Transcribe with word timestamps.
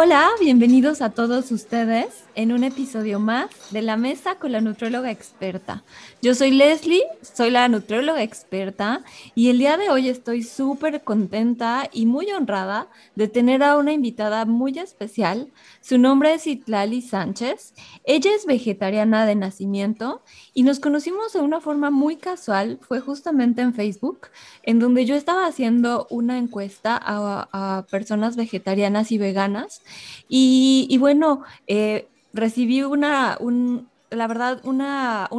Hola, 0.00 0.28
bienvenidos 0.38 1.02
a 1.02 1.10
todos 1.10 1.50
ustedes 1.50 2.06
en 2.38 2.52
un 2.52 2.62
episodio 2.62 3.18
más 3.18 3.50
de 3.72 3.82
La 3.82 3.96
Mesa 3.96 4.36
con 4.36 4.52
la 4.52 4.60
Nutrióloga 4.60 5.10
Experta. 5.10 5.82
Yo 6.22 6.36
soy 6.36 6.52
Leslie, 6.52 7.02
soy 7.20 7.50
la 7.50 7.68
nutrióloga 7.68 8.22
experta 8.22 9.02
y 9.34 9.50
el 9.50 9.58
día 9.58 9.76
de 9.76 9.90
hoy 9.90 10.08
estoy 10.08 10.44
súper 10.44 11.02
contenta 11.02 11.90
y 11.92 12.06
muy 12.06 12.30
honrada 12.30 12.86
de 13.16 13.26
tener 13.26 13.64
a 13.64 13.76
una 13.76 13.92
invitada 13.92 14.44
muy 14.44 14.78
especial. 14.78 15.48
Su 15.80 15.98
nombre 15.98 16.32
es 16.32 16.46
Itlali 16.46 17.02
Sánchez. 17.02 17.74
Ella 18.04 18.32
es 18.32 18.46
vegetariana 18.46 19.26
de 19.26 19.34
nacimiento 19.34 20.22
y 20.54 20.62
nos 20.62 20.78
conocimos 20.78 21.32
de 21.32 21.40
una 21.40 21.60
forma 21.60 21.90
muy 21.90 22.14
casual. 22.14 22.78
Fue 22.82 23.00
justamente 23.00 23.62
en 23.62 23.74
Facebook, 23.74 24.28
en 24.62 24.78
donde 24.78 25.06
yo 25.06 25.16
estaba 25.16 25.44
haciendo 25.44 26.06
una 26.08 26.38
encuesta 26.38 27.00
a, 27.02 27.84
personas 27.90 28.36
vegetarianas 28.36 29.10
y 29.10 29.18
veganas. 29.18 29.82
Y, 30.28 30.96
bueno, 31.00 31.42
eh, 31.66 32.06
recibí 32.40 32.82
una, 32.82 33.36
un, 33.40 33.88
la 34.10 34.26
verdad, 34.26 34.60
un 34.64 34.80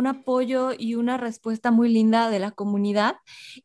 apoyo 0.07 0.71
y 0.77 0.95
una 0.95 1.17
respuesta 1.17 1.71
muy 1.71 1.89
linda 1.89 2.29
de 2.29 2.39
la 2.39 2.51
comunidad. 2.51 3.15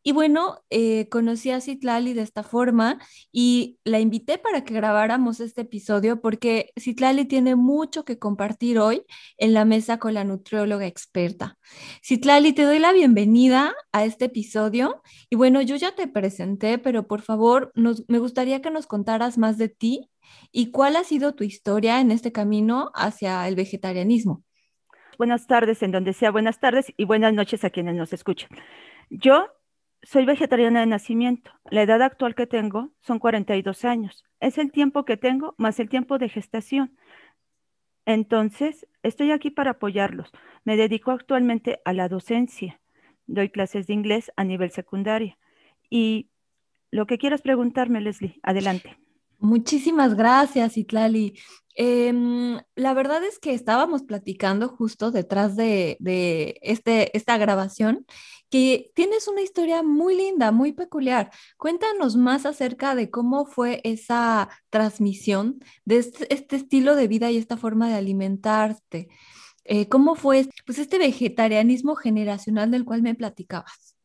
Y 0.02 0.12
bueno, 0.12 0.62
eh, 0.70 1.08
conocí 1.08 1.50
a 1.50 1.60
Citlali 1.60 2.12
de 2.12 2.22
esta 2.22 2.42
forma 2.42 2.98
y 3.32 3.78
la 3.84 4.00
invité 4.00 4.38
para 4.38 4.64
que 4.64 4.74
grabáramos 4.74 5.40
este 5.40 5.62
episodio 5.62 6.20
porque 6.20 6.72
Citlali 6.78 7.24
tiene 7.24 7.56
mucho 7.56 8.04
que 8.04 8.18
compartir 8.18 8.78
hoy 8.78 9.04
en 9.38 9.54
la 9.54 9.64
mesa 9.64 9.98
con 9.98 10.14
la 10.14 10.24
nutrióloga 10.24 10.86
experta. 10.86 11.58
Citlali, 12.02 12.52
te 12.52 12.62
doy 12.62 12.78
la 12.78 12.92
bienvenida 12.92 13.74
a 13.92 14.04
este 14.04 14.26
episodio. 14.26 15.02
Y 15.30 15.36
bueno, 15.36 15.62
yo 15.62 15.76
ya 15.76 15.94
te 15.94 16.08
presenté, 16.08 16.78
pero 16.78 17.06
por 17.06 17.22
favor, 17.22 17.72
me 17.74 18.18
gustaría 18.18 18.62
que 18.62 18.70
nos 18.70 18.86
contaras 18.86 19.38
más 19.38 19.58
de 19.58 19.68
ti 19.68 20.10
y 20.52 20.70
cuál 20.70 20.96
ha 20.96 21.04
sido 21.04 21.34
tu 21.34 21.44
historia 21.44 22.00
en 22.00 22.10
este 22.10 22.32
camino 22.32 22.90
hacia 22.94 23.46
el 23.48 23.56
vegetarianismo 23.56 24.43
buenas 25.16 25.46
tardes 25.46 25.82
en 25.82 25.92
donde 25.92 26.12
sea 26.12 26.30
buenas 26.30 26.60
tardes 26.60 26.92
y 26.96 27.04
buenas 27.04 27.32
noches 27.32 27.64
a 27.64 27.70
quienes 27.70 27.94
nos 27.94 28.12
escuchan. 28.12 28.50
Yo 29.10 29.48
soy 30.02 30.26
vegetariana 30.26 30.80
de 30.80 30.86
nacimiento. 30.86 31.50
La 31.70 31.82
edad 31.82 32.02
actual 32.02 32.34
que 32.34 32.46
tengo 32.46 32.90
son 33.00 33.18
42 33.18 33.84
años. 33.84 34.24
Es 34.40 34.58
el 34.58 34.70
tiempo 34.70 35.04
que 35.04 35.16
tengo 35.16 35.54
más 35.56 35.80
el 35.80 35.88
tiempo 35.88 36.18
de 36.18 36.28
gestación. 36.28 36.96
Entonces, 38.06 38.86
estoy 39.02 39.32
aquí 39.32 39.50
para 39.50 39.72
apoyarlos. 39.72 40.30
Me 40.64 40.76
dedico 40.76 41.10
actualmente 41.10 41.80
a 41.84 41.92
la 41.92 42.08
docencia. 42.08 42.80
Doy 43.26 43.48
clases 43.48 43.86
de 43.86 43.94
inglés 43.94 44.30
a 44.36 44.44
nivel 44.44 44.70
secundaria. 44.70 45.38
Y 45.88 46.28
lo 46.90 47.06
que 47.06 47.18
quieras 47.18 47.40
preguntarme, 47.40 48.00
Leslie, 48.00 48.38
adelante. 48.42 48.98
Muchísimas 49.38 50.14
gracias, 50.14 50.76
Itlali. 50.76 51.34
Em, 51.76 52.60
la 52.76 52.94
verdad 52.94 53.24
es 53.24 53.40
que 53.40 53.52
estábamos 53.52 54.04
platicando 54.04 54.68
justo 54.68 55.10
detrás 55.10 55.56
de, 55.56 55.98
este, 56.62 57.16
esta 57.16 57.36
grabación 57.36 58.06
que 58.48 58.92
tienes 58.94 59.26
una 59.26 59.40
historia 59.40 59.82
muy 59.82 60.16
linda, 60.16 60.52
muy 60.52 60.72
peculiar. 60.72 61.30
Cuéntanos 61.56 62.16
más 62.16 62.46
acerca 62.46 62.94
de 62.94 63.10
cómo 63.10 63.46
fue 63.46 63.80
esa 63.82 64.48
transmisión 64.70 65.58
de 65.84 65.98
este, 65.98 66.32
este 66.32 66.56
estilo 66.56 66.94
de 66.94 67.08
vida 67.08 67.30
y 67.32 67.38
esta 67.38 67.56
forma 67.56 67.88
de 67.88 67.94
alimentarte. 67.96 69.08
Eh, 69.64 69.88
¿Cómo 69.88 70.14
fue 70.14 70.46
pues, 70.66 70.78
este 70.78 70.98
vegetarianismo 70.98 71.96
generacional 71.96 72.70
del 72.70 72.84
cual 72.84 73.02
me 73.02 73.16
platicabas? 73.16 73.96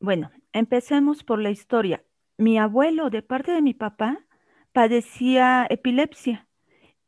Bueno, 0.00 0.30
empecemos 0.52 1.24
por 1.24 1.40
la 1.40 1.50
historia. 1.50 2.02
Mi 2.38 2.58
abuelo, 2.58 3.10
de 3.10 3.20
parte 3.20 3.52
de 3.52 3.60
mi 3.60 3.74
papá, 3.74 4.24
padecía 4.72 5.66
epilepsia 5.68 6.47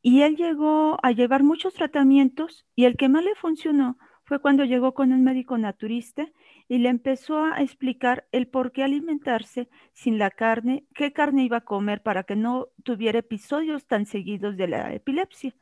y 0.03 0.23
él 0.23 0.37
llegó 0.37 0.99
a 1.03 1.13
llevar 1.13 1.43
muchos 1.43 1.75
tratamientos 1.75 2.67
y 2.75 2.85
el 2.85 2.97
que 2.97 3.09
más 3.09 3.25
le 3.25 3.35
funcionó 3.35 3.99
fue 4.25 4.41
cuando 4.41 4.65
llegó 4.65 4.95
con 4.95 5.13
un 5.13 5.25
médico 5.25 5.59
naturista 5.59 6.29
y 6.69 6.79
le 6.79 6.89
empezó 6.89 7.43
a 7.45 7.61
explicar 7.63 8.29
el 8.31 8.47
por 8.47 8.71
qué 8.71 8.85
alimentarse 8.85 9.69
sin 9.93 10.19
la 10.19 10.31
carne, 10.31 10.87
qué 10.95 11.13
carne 11.13 11.43
iba 11.43 11.59
a 11.59 11.65
comer 11.65 12.01
para 12.03 12.23
que 12.23 12.37
no 12.37 12.69
tuviera 12.85 13.19
episodios 13.19 13.87
tan 13.87 14.07
seguidos 14.07 14.57
de 14.57 14.69
la 14.69 14.95
epilepsia. 14.95 15.55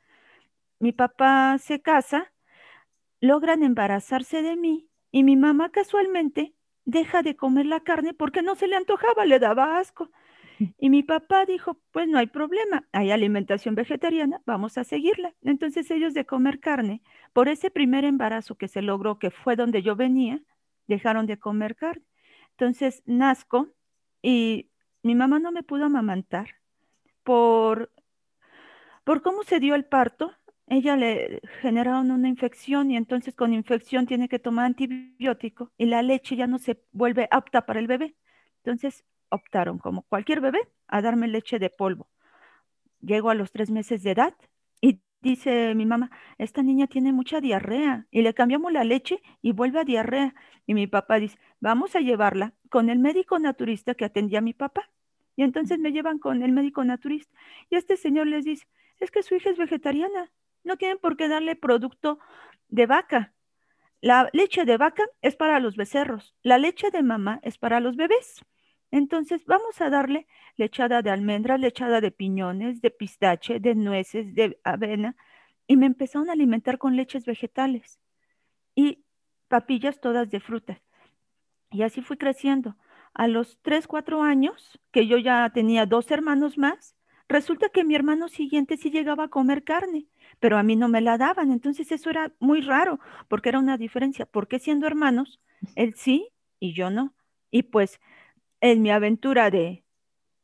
Mi 0.81 0.93
papá 0.93 1.57
se 1.59 1.81
casa, 1.81 2.31
logran 3.21 3.63
embarazarse 3.63 4.43
de 4.43 4.57
mí 4.57 4.89
y 5.11 5.25
mi 5.25 5.37
mamá 5.37 5.71
casualmente 5.71 6.55
deja 6.85 7.23
de 7.23 7.37
comer 7.37 7.67
la 7.67 7.81
carne 7.81 8.13
porque 8.13 8.43
no 8.43 8.55
se 8.55 8.69
le 8.69 8.77
antojaba, 8.77 9.25
le 9.25 9.39
daba 9.39 9.79
asco. 9.79 10.11
Y 10.79 10.91
mi 10.91 11.03
papá 11.03 11.45
dijo, 11.47 11.81
pues 11.93 12.09
no 12.09 12.19
hay 12.19 12.27
problema, 12.27 12.87
hay 12.93 13.11
alimentación 13.11 13.75
vegetariana, 13.75 14.43
vamos 14.47 14.79
a 14.79 14.85
seguirla. 14.85 15.35
Entonces 15.43 15.91
ellos 15.91 16.15
de 16.15 16.27
comer 16.27 16.61
carne, 16.61 17.03
por 17.33 17.49
ese 17.49 17.71
primer 17.71 18.05
embarazo 18.05 18.57
que 18.57 18.69
se 18.69 18.83
logró, 18.83 19.19
que 19.19 19.31
fue 19.31 19.57
donde 19.57 19.83
yo 19.83 19.97
venía, 19.97 20.41
dejaron 20.87 21.27
de 21.27 21.39
comer 21.39 21.77
carne. 21.77 22.05
Entonces 22.53 23.03
nazco 23.07 23.69
y 24.23 24.71
mi 25.03 25.15
mamá 25.15 25.39
no 25.39 25.53
me 25.53 25.63
pudo 25.63 25.85
amamantar 25.85 26.57
por, 27.23 27.93
por 29.05 29.23
cómo 29.23 29.43
se 29.45 29.61
dio 29.61 29.75
el 29.75 29.85
parto. 29.85 30.33
Ella 30.67 30.97
le 30.97 31.41
generaron 31.63 32.11
una 32.11 32.29
infección 32.29 32.91
y 32.91 32.97
entonces 32.97 33.35
con 33.35 33.55
infección 33.55 34.07
tiene 34.07 34.29
que 34.29 34.39
tomar 34.39 34.67
antibiótico 34.67 35.73
y 35.79 35.87
la 35.87 36.03
leche 36.03 36.37
ya 36.37 36.47
no 36.47 36.59
se 36.59 36.83
vuelve 36.93 37.29
apta 37.31 37.65
para 37.65 37.81
el 37.81 37.87
bebé. 37.87 38.17
Entonces 38.59 39.05
optaron, 39.31 39.79
como 39.79 40.03
cualquier 40.03 40.41
bebé, 40.41 40.61
a 40.87 41.03
darme 41.03 41.29
leche 41.29 41.59
de 41.59 41.71
polvo. 41.71 42.09
Llego 43.01 43.31
a 43.31 43.35
los 43.35 43.53
tres 43.53 43.71
meses 43.71 44.03
de 44.03 44.13
edad 44.13 44.35
y 44.81 45.01
dice 45.21 45.75
mi 45.75 45.87
mamá, 45.87 46.11
esta 46.39 46.63
niña 46.63 46.87
tiene 46.87 47.13
mucha 47.13 47.41
diarrea 47.41 48.07
y 48.11 48.23
le 48.23 48.35
cambiamos 48.35 48.73
la 48.73 48.85
leche 48.85 49.23
y 49.43 49.53
vuelve 49.53 49.81
a 49.81 49.85
diarrea. 49.85 50.35
Y 50.67 50.75
mi 50.75 50.87
papá 50.87 51.19
dice, 51.19 51.39
vamos 51.61 51.95
a 51.97 52.01
llevarla 52.01 52.55
con 52.71 52.91
el 52.91 52.99
médico 52.99 53.39
naturista 53.39 53.95
que 53.95 54.05
atendía 54.05 54.41
a 54.41 54.43
mi 54.43 54.55
papá. 54.55 54.91
Y 55.37 55.43
entonces 55.45 55.79
me 55.79 55.93
llevan 55.93 56.19
con 56.19 56.43
el 56.43 56.53
médico 56.53 56.85
naturista. 56.85 57.33
Y 57.71 57.77
este 57.77 57.97
señor 57.97 58.27
les 58.27 58.45
dice, 58.45 58.67
es 58.99 59.11
que 59.11 59.23
su 59.23 59.35
hija 59.37 59.51
es 59.51 59.57
vegetariana, 59.57 60.33
no 60.65 60.77
tienen 60.77 60.99
por 60.99 61.17
qué 61.17 61.29
darle 61.29 61.55
producto 61.57 62.19
de 62.69 62.87
vaca. 62.87 63.33
La 64.01 64.29
leche 64.33 64.65
de 64.65 64.77
vaca 64.77 65.05
es 65.23 65.37
para 65.37 65.61
los 65.61 65.77
becerros, 65.77 66.35
la 66.43 66.59
leche 66.59 66.91
de 66.91 67.03
mamá 67.03 67.41
es 67.43 67.59
para 67.59 67.81
los 67.81 67.97
bebés. 67.97 68.45
Entonces 68.91 69.45
vamos 69.47 69.81
a 69.81 69.91
darle 69.91 70.27
lechada 70.57 71.03
de 71.03 71.11
almendras, 71.11 71.61
lechada 71.61 72.01
de 72.01 72.11
piñones, 72.11 72.81
de 72.81 72.91
pistache, 72.91 73.61
de 73.61 73.75
nueces, 73.75 74.35
de 74.35 74.59
avena. 74.65 75.17
Y 75.67 75.77
me 75.77 75.87
empezaron 75.87 76.31
a 76.31 76.33
alimentar 76.33 76.79
con 76.79 76.97
leches 76.97 77.27
vegetales 77.27 78.01
y 78.75 79.05
papillas 79.49 80.01
todas 80.01 80.31
de 80.31 80.41
frutas. 80.41 80.81
Y 81.71 81.83
así 81.83 82.01
fui 82.03 82.17
creciendo. 82.17 82.77
A 83.15 83.29
los 83.29 83.59
3, 83.63 83.87
4 83.87 84.23
años, 84.23 84.79
que 84.93 85.07
yo 85.07 85.19
ya 85.19 85.51
tenía 85.53 85.87
dos 85.87 86.11
hermanos 86.11 86.57
más, 86.57 86.95
resulta 87.29 87.69
que 87.69 87.85
mi 87.85 87.95
hermano 87.95 88.29
siguiente 88.29 88.77
sí 88.77 88.91
llegaba 88.91 89.25
a 89.25 89.29
comer 89.29 89.65
carne, 89.65 90.07
pero 90.41 90.57
a 90.57 90.63
mí 90.63 90.77
no 90.77 90.89
me 90.89 91.01
la 91.01 91.19
daban. 91.19 91.53
Entonces 91.53 91.91
eso 91.93 92.11
era 92.11 92.33
muy 92.39 92.61
raro, 92.63 93.01
porque 93.29 93.51
era 93.51 93.59
una 93.59 93.77
diferencia. 93.77 94.27
porque 94.27 94.59
siendo 94.59 94.87
hermanos, 94.87 95.41
él 95.75 95.95
sí 95.95 96.29
y 96.61 96.75
yo 96.75 96.91
no? 96.91 97.15
Y 97.51 97.65
pues 97.65 98.01
en 98.61 98.83
mi 98.83 98.91
aventura 98.91 99.51
de, 99.51 99.85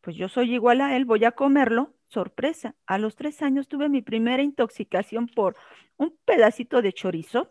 pues 0.01 0.17
yo 0.17 0.29
soy 0.29 0.55
igual 0.55 0.81
a 0.81 0.97
él, 0.97 1.05
voy 1.05 1.25
a 1.25 1.33
comerlo, 1.33 1.95
sorpresa, 2.07 2.75
a 2.87 2.99
los 2.99 3.17
tres 3.17 3.43
años 3.43 3.69
tuve 3.69 3.89
mi 3.89 4.03
primera 4.03 4.43
intoxicación 4.43 5.27
por 5.27 5.57
un 5.97 6.17
pedacito 6.25 6.83
de 6.83 6.93
chorizo, 6.93 7.51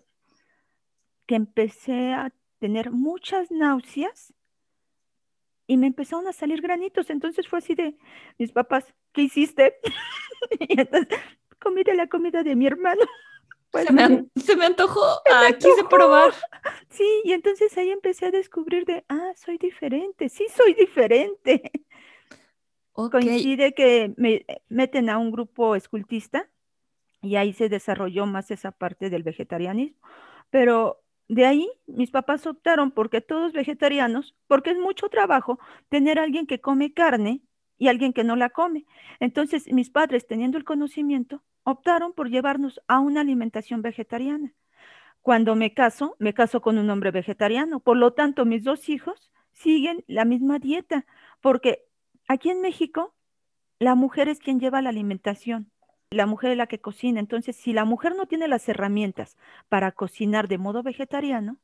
que 1.26 1.36
empecé 1.36 2.14
a 2.14 2.34
tener 2.60 2.92
muchas 2.92 3.52
náuseas 3.52 4.34
y 5.68 5.78
me 5.78 5.88
empezaron 5.88 6.28
a 6.28 6.34
salir 6.34 6.62
granitos. 6.62 7.10
Entonces 7.10 7.48
fue 7.48 7.60
así 7.60 7.76
de, 7.76 7.98
mis 8.38 8.52
papás, 8.52 8.86
¿qué 9.14 9.24
hiciste? 9.24 9.76
y 10.60 10.80
entonces 10.80 11.20
comí 11.60 11.84
de 11.84 11.96
la 11.96 12.08
comida 12.08 12.44
de 12.44 12.56
mi 12.56 12.68
hermano. 12.68 13.02
Pues, 13.74 13.88
se, 13.88 14.56
me, 14.56 14.66
antojó, 14.68 15.02
ah, 15.02 15.48
quise 15.60 15.84
probar. 15.90 16.32
Sí, 16.90 17.22
y 17.24 17.32
entonces 17.32 17.76
ahí 17.76 17.90
empecé 17.90 18.28
a 18.28 18.32
descubrir 18.32 18.86
de, 18.86 19.04
ah, 19.10 19.32
soy 19.36 19.58
diferente, 19.58 20.30
sí 20.30 20.46
soy 20.56 20.76
diferente. 20.76 21.72
Coincide 22.92 23.74
que 23.74 24.14
me 24.16 24.46
meten 24.70 25.10
a 25.10 25.18
un 25.18 25.32
grupo 25.32 25.76
escultista 25.76 26.48
y 27.20 27.36
ahí 27.36 27.52
se 27.52 27.68
desarrolló 27.68 28.28
más 28.28 28.52
esa 28.52 28.72
parte 28.72 29.10
del 29.10 29.24
vegetarianismo. 29.24 29.98
Pero 30.52 31.02
de 31.28 31.48
ahí 31.48 31.68
mis 31.88 32.12
papás 32.12 32.46
optaron 32.46 32.92
porque 32.92 33.22
todos 33.22 33.54
vegetarianos, 33.54 34.36
porque 34.46 34.70
es 34.70 34.78
mucho 34.78 35.10
trabajo 35.10 35.58
tener 35.90 36.20
a 36.20 36.24
alguien 36.24 36.46
que 36.46 36.62
come 36.62 36.94
carne 36.94 37.42
y 37.78 37.88
alguien 37.88 38.14
que 38.14 38.24
no 38.24 38.36
la 38.36 38.50
come. 38.50 38.86
Entonces 39.20 39.72
mis 39.72 39.90
padres, 39.90 40.28
teniendo 40.28 40.58
el 40.58 40.64
conocimiento, 40.64 41.44
optaron 41.64 42.14
por 42.14 42.30
llevarnos 42.30 42.82
a 42.88 43.00
una 43.00 43.22
alimentación 43.22 43.82
vegetariana. 43.82 44.54
Cuando 45.22 45.56
me 45.56 45.74
caso, 45.74 46.16
me 46.20 46.34
caso 46.34 46.62
con 46.62 46.78
un 46.78 46.90
hombre 46.90 47.12
vegetariano. 47.12 47.80
Por 47.80 47.98
lo 47.98 48.14
tanto, 48.14 48.46
mis 48.46 48.64
dos 48.64 48.90
hijos 48.90 49.32
siguen 49.54 50.04
la 50.08 50.26
misma 50.26 50.60
dieta, 50.60 51.06
porque 51.40 51.86
aquí 52.28 52.50
en 52.50 52.62
México 52.62 53.16
la 53.80 53.96
mujer 53.96 54.28
es 54.28 54.40
quien 54.40 54.60
lleva 54.60 54.82
la 54.82 54.90
alimentación, 54.90 55.72
la 56.10 56.26
mujer 56.26 56.52
es 56.52 56.58
la 56.58 56.68
que 56.68 56.82
cocina. 56.82 57.20
Entonces, 57.20 57.56
si 57.56 57.74
la 57.74 57.86
mujer 57.86 58.16
no 58.16 58.26
tiene 58.26 58.48
las 58.48 58.68
herramientas 58.68 59.38
para 59.70 59.92
cocinar 59.92 60.48
de 60.48 60.58
modo 60.58 60.84
vegetariano, 60.84 61.58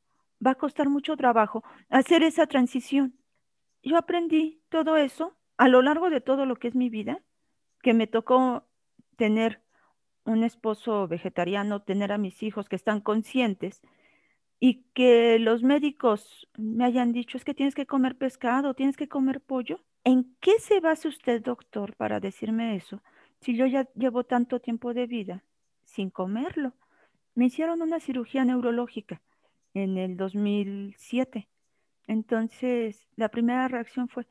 va 0.46 0.52
a 0.52 0.56
costar 0.56 0.90
mucho 0.90 1.18
trabajo 1.18 1.64
hacer 1.90 2.24
esa 2.24 2.48
transición. 2.48 3.16
Yo 3.84 3.98
aprendí 3.98 4.62
todo 4.70 4.98
eso 4.98 5.36
a 5.60 5.68
lo 5.68 5.82
largo 5.82 6.10
de 6.10 6.22
todo 6.22 6.46
lo 6.46 6.56
que 6.56 6.70
es 6.70 6.76
mi 6.76 6.90
vida, 6.90 7.22
que 7.84 7.94
me 7.94 8.08
tocó 8.08 8.64
tener 9.18 9.62
un 10.24 10.46
esposo 10.46 11.06
vegetariano, 11.10 11.82
tener 11.82 12.14
a 12.14 12.18
mis 12.18 12.42
hijos 12.44 12.70
que 12.70 12.78
están 12.78 13.02
conscientes 13.02 13.82
y 14.62 14.86
que 14.94 15.38
los 15.38 15.62
médicos 15.62 16.48
me 16.58 16.86
hayan 16.86 17.12
dicho 17.12 17.36
es 17.38 17.44
que 17.44 17.54
tienes 17.54 17.76
que 17.76 17.86
comer 17.86 18.18
pescado, 18.18 18.74
tienes 18.74 18.96
que 18.96 19.10
comer 19.10 19.42
pollo. 19.42 19.84
¿En 20.06 20.34
qué 20.40 20.60
se 20.60 20.80
basa 20.80 21.10
usted, 21.10 21.42
doctor, 21.44 21.94
para 21.98 22.22
decirme 22.22 22.78
eso? 22.78 23.04
Si 23.42 23.58
yo 23.58 23.66
ya 23.66 23.86
llevo 23.96 24.24
tanto 24.24 24.62
tiempo 24.62 24.94
de 24.94 25.08
vida 25.08 25.44
sin 25.84 26.10
comerlo. 26.10 26.74
Me 27.36 27.48
hicieron 27.48 27.82
una 27.82 28.00
cirugía 28.00 28.46
neurológica 28.46 29.22
en 29.74 29.98
el 29.98 30.16
2007. 30.16 31.50
Entonces, 32.08 33.10
la 33.18 33.28
primera 33.28 33.68
reacción 33.68 34.08
fue, 34.08 34.26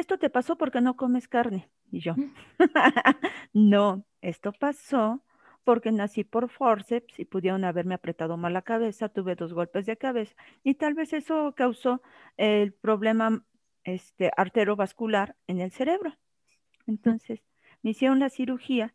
esto 0.00 0.18
te 0.18 0.30
pasó 0.30 0.56
porque 0.56 0.80
no 0.80 0.96
comes 0.96 1.28
carne. 1.28 1.70
Y 1.90 2.00
yo, 2.00 2.14
mm. 2.14 2.32
no, 3.52 4.04
esto 4.20 4.52
pasó 4.52 5.22
porque 5.64 5.92
nací 5.92 6.24
por 6.24 6.48
forceps 6.48 7.18
y 7.18 7.24
pudieron 7.24 7.64
haberme 7.64 7.94
apretado 7.94 8.36
mal 8.36 8.52
la 8.52 8.62
cabeza, 8.62 9.08
tuve 9.08 9.36
dos 9.36 9.52
golpes 9.52 9.86
de 9.86 9.96
cabeza 9.96 10.34
y 10.64 10.74
tal 10.74 10.94
vez 10.94 11.12
eso 11.12 11.54
causó 11.54 12.02
el 12.36 12.72
problema 12.72 13.44
este, 13.84 14.30
arterovascular 14.36 15.36
en 15.46 15.60
el 15.60 15.70
cerebro. 15.70 16.16
Entonces, 16.86 17.42
me 17.82 17.90
hicieron 17.90 18.18
la 18.18 18.30
cirugía 18.30 18.94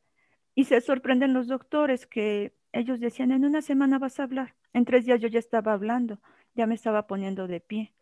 y 0.54 0.66
se 0.66 0.82
sorprenden 0.82 1.34
los 1.34 1.48
doctores 1.48 2.08
que 2.08 2.56
ellos 2.72 3.00
decían, 3.00 3.32
en 3.32 3.46
una 3.46 3.62
semana 3.62 4.00
vas 4.00 4.20
a 4.20 4.24
hablar. 4.24 4.56
En 4.74 4.86
tres 4.86 5.06
días 5.06 5.22
yo 5.22 5.28
ya 5.28 5.40
estaba 5.40 5.74
hablando, 5.74 6.20
ya 6.56 6.68
me 6.68 6.76
estaba 6.76 7.08
poniendo 7.08 7.48
de 7.48 7.62
pie. 7.62 7.94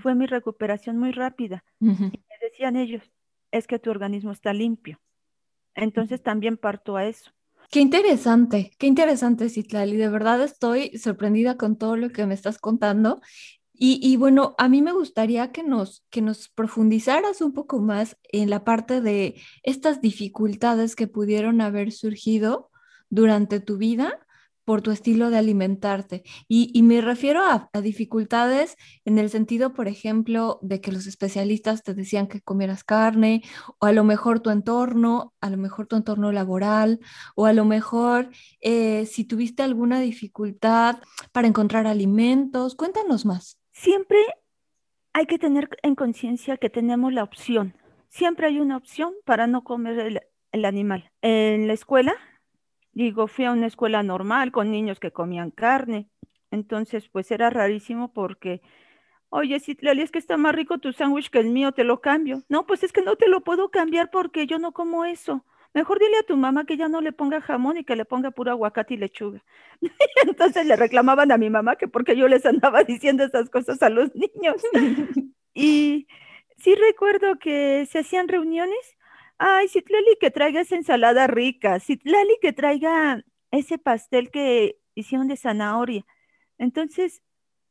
Fue 0.00 0.14
mi 0.14 0.26
recuperación 0.26 0.98
muy 0.98 1.12
rápida. 1.12 1.64
Decían 2.52 2.76
ellos, 2.76 3.02
es 3.50 3.66
que 3.66 3.78
tu 3.78 3.90
organismo 3.90 4.32
está 4.32 4.52
limpio. 4.52 5.00
Entonces 5.74 6.22
también 6.22 6.56
parto 6.56 6.96
a 6.96 7.06
eso. 7.06 7.30
Qué 7.70 7.80
interesante, 7.80 8.72
qué 8.78 8.86
interesante, 8.86 9.48
Citlali. 9.48 9.96
De 9.96 10.08
verdad 10.08 10.42
estoy 10.42 10.96
sorprendida 10.98 11.56
con 11.56 11.76
todo 11.76 11.96
lo 11.96 12.10
que 12.10 12.26
me 12.26 12.34
estás 12.34 12.58
contando. 12.58 13.22
Y, 13.72 13.98
y, 14.02 14.16
bueno, 14.16 14.54
a 14.58 14.68
mí 14.68 14.82
me 14.82 14.92
gustaría 14.92 15.50
que 15.50 15.62
nos, 15.62 16.04
que 16.10 16.20
nos 16.20 16.50
profundizaras 16.50 17.40
un 17.40 17.52
poco 17.52 17.80
más 17.80 18.18
en 18.30 18.50
la 18.50 18.64
parte 18.64 19.00
de 19.00 19.40
estas 19.62 20.02
dificultades 20.02 20.94
que 20.94 21.08
pudieron 21.08 21.60
haber 21.62 21.90
surgido 21.90 22.70
durante 23.08 23.60
tu 23.60 23.78
vida 23.78 24.20
por 24.64 24.82
tu 24.82 24.90
estilo 24.90 25.30
de 25.30 25.38
alimentarte. 25.38 26.22
Y, 26.48 26.82
me 26.82 27.00
refiero 27.00 27.42
a, 27.42 27.70
dificultades 27.82 28.76
en 29.04 29.18
el 29.18 29.30
sentido, 29.30 29.72
por 29.72 29.88
ejemplo, 29.88 30.58
de 30.62 30.80
que 30.80 30.92
los 30.92 31.06
especialistas 31.06 31.82
te 31.82 31.94
decían 31.94 32.26
que 32.26 32.40
comieras 32.40 32.84
carne, 32.84 33.42
o 33.78 33.86
a 33.86 33.92
lo 33.92 34.04
mejor 34.04 34.40
tu 34.40 34.50
entorno, 34.50 35.34
a 35.40 35.50
lo 35.50 35.56
mejor 35.56 35.86
tu 35.86 35.96
entorno 35.96 36.32
laboral, 36.32 37.00
o 37.34 37.46
a 37.46 37.52
lo 37.52 37.64
mejor 37.64 38.30
eh, 38.60 39.06
si 39.06 39.24
tuviste 39.24 39.62
alguna 39.62 40.00
dificultad 40.00 40.98
para 41.32 41.48
encontrar 41.48 41.86
alimentos. 41.86 42.74
Cuéntanos 42.74 43.24
más. 43.24 43.58
Siempre 43.72 44.18
hay 45.12 45.26
que 45.26 45.38
tener 45.38 45.68
en 45.82 45.94
conciencia 45.94 46.56
que 46.56 46.70
tenemos 46.70 47.12
la 47.12 47.24
opción. 47.24 47.76
Siempre 48.08 48.46
hay 48.46 48.60
una 48.60 48.76
opción 48.76 49.14
para 49.24 49.46
no 49.46 49.64
comer 49.64 50.22
el 50.52 50.64
animal. 50.64 51.10
En 51.22 51.66
la 51.66 51.72
escuela 51.72 52.14
Digo, 52.94 53.26
fui 53.26 53.46
a 53.46 53.52
una 53.52 53.66
escuela 53.66 54.02
normal 54.02 54.52
con 54.52 54.70
niños 54.70 55.00
que 55.00 55.12
comían 55.12 55.50
carne. 55.50 56.08
Entonces, 56.50 57.08
pues 57.08 57.30
era 57.30 57.48
rarísimo 57.48 58.12
porque, 58.12 58.60
oye, 59.30 59.58
si 59.60 59.76
es 59.80 60.10
que 60.10 60.18
está 60.18 60.36
más 60.36 60.54
rico 60.54 60.78
tu 60.78 60.92
sándwich 60.92 61.30
que 61.30 61.38
el 61.38 61.50
mío, 61.50 61.72
te 61.72 61.84
lo 61.84 62.00
cambio. 62.00 62.42
No, 62.48 62.66
pues 62.66 62.82
es 62.82 62.92
que 62.92 63.02
no 63.02 63.16
te 63.16 63.28
lo 63.28 63.42
puedo 63.42 63.70
cambiar 63.70 64.10
porque 64.10 64.46
yo 64.46 64.58
no 64.58 64.72
como 64.72 65.04
eso. 65.04 65.44
Mejor 65.74 65.98
dile 65.98 66.18
a 66.18 66.22
tu 66.24 66.36
mamá 66.36 66.66
que 66.66 66.76
ya 66.76 66.88
no 66.88 67.00
le 67.00 67.12
ponga 67.12 67.40
jamón 67.40 67.78
y 67.78 67.84
que 67.84 67.96
le 67.96 68.04
ponga 68.04 68.30
puro 68.30 68.50
aguacate 68.50 68.94
y 68.94 68.96
lechuga. 68.98 69.42
Entonces 70.26 70.66
le 70.66 70.76
reclamaban 70.76 71.32
a 71.32 71.38
mi 71.38 71.48
mamá 71.48 71.76
que 71.76 71.88
porque 71.88 72.14
yo 72.14 72.28
les 72.28 72.44
andaba 72.44 72.84
diciendo 72.84 73.24
esas 73.24 73.48
cosas 73.48 73.82
a 73.82 73.88
los 73.88 74.14
niños. 74.14 74.56
y 75.54 76.06
sí 76.58 76.74
recuerdo 76.74 77.38
que 77.38 77.86
se 77.90 78.00
hacían 78.00 78.28
reuniones 78.28 78.96
ay, 79.42 79.68
Citlali 79.68 80.16
que 80.20 80.30
traiga 80.30 80.60
esa 80.60 80.76
ensalada 80.76 81.26
rica, 81.26 81.80
Citlali 81.80 82.38
que 82.40 82.52
traiga 82.52 83.24
ese 83.50 83.76
pastel 83.78 84.30
que 84.30 84.78
hicieron 84.94 85.28
de 85.28 85.36
zanahoria. 85.36 86.06
Entonces, 86.58 87.22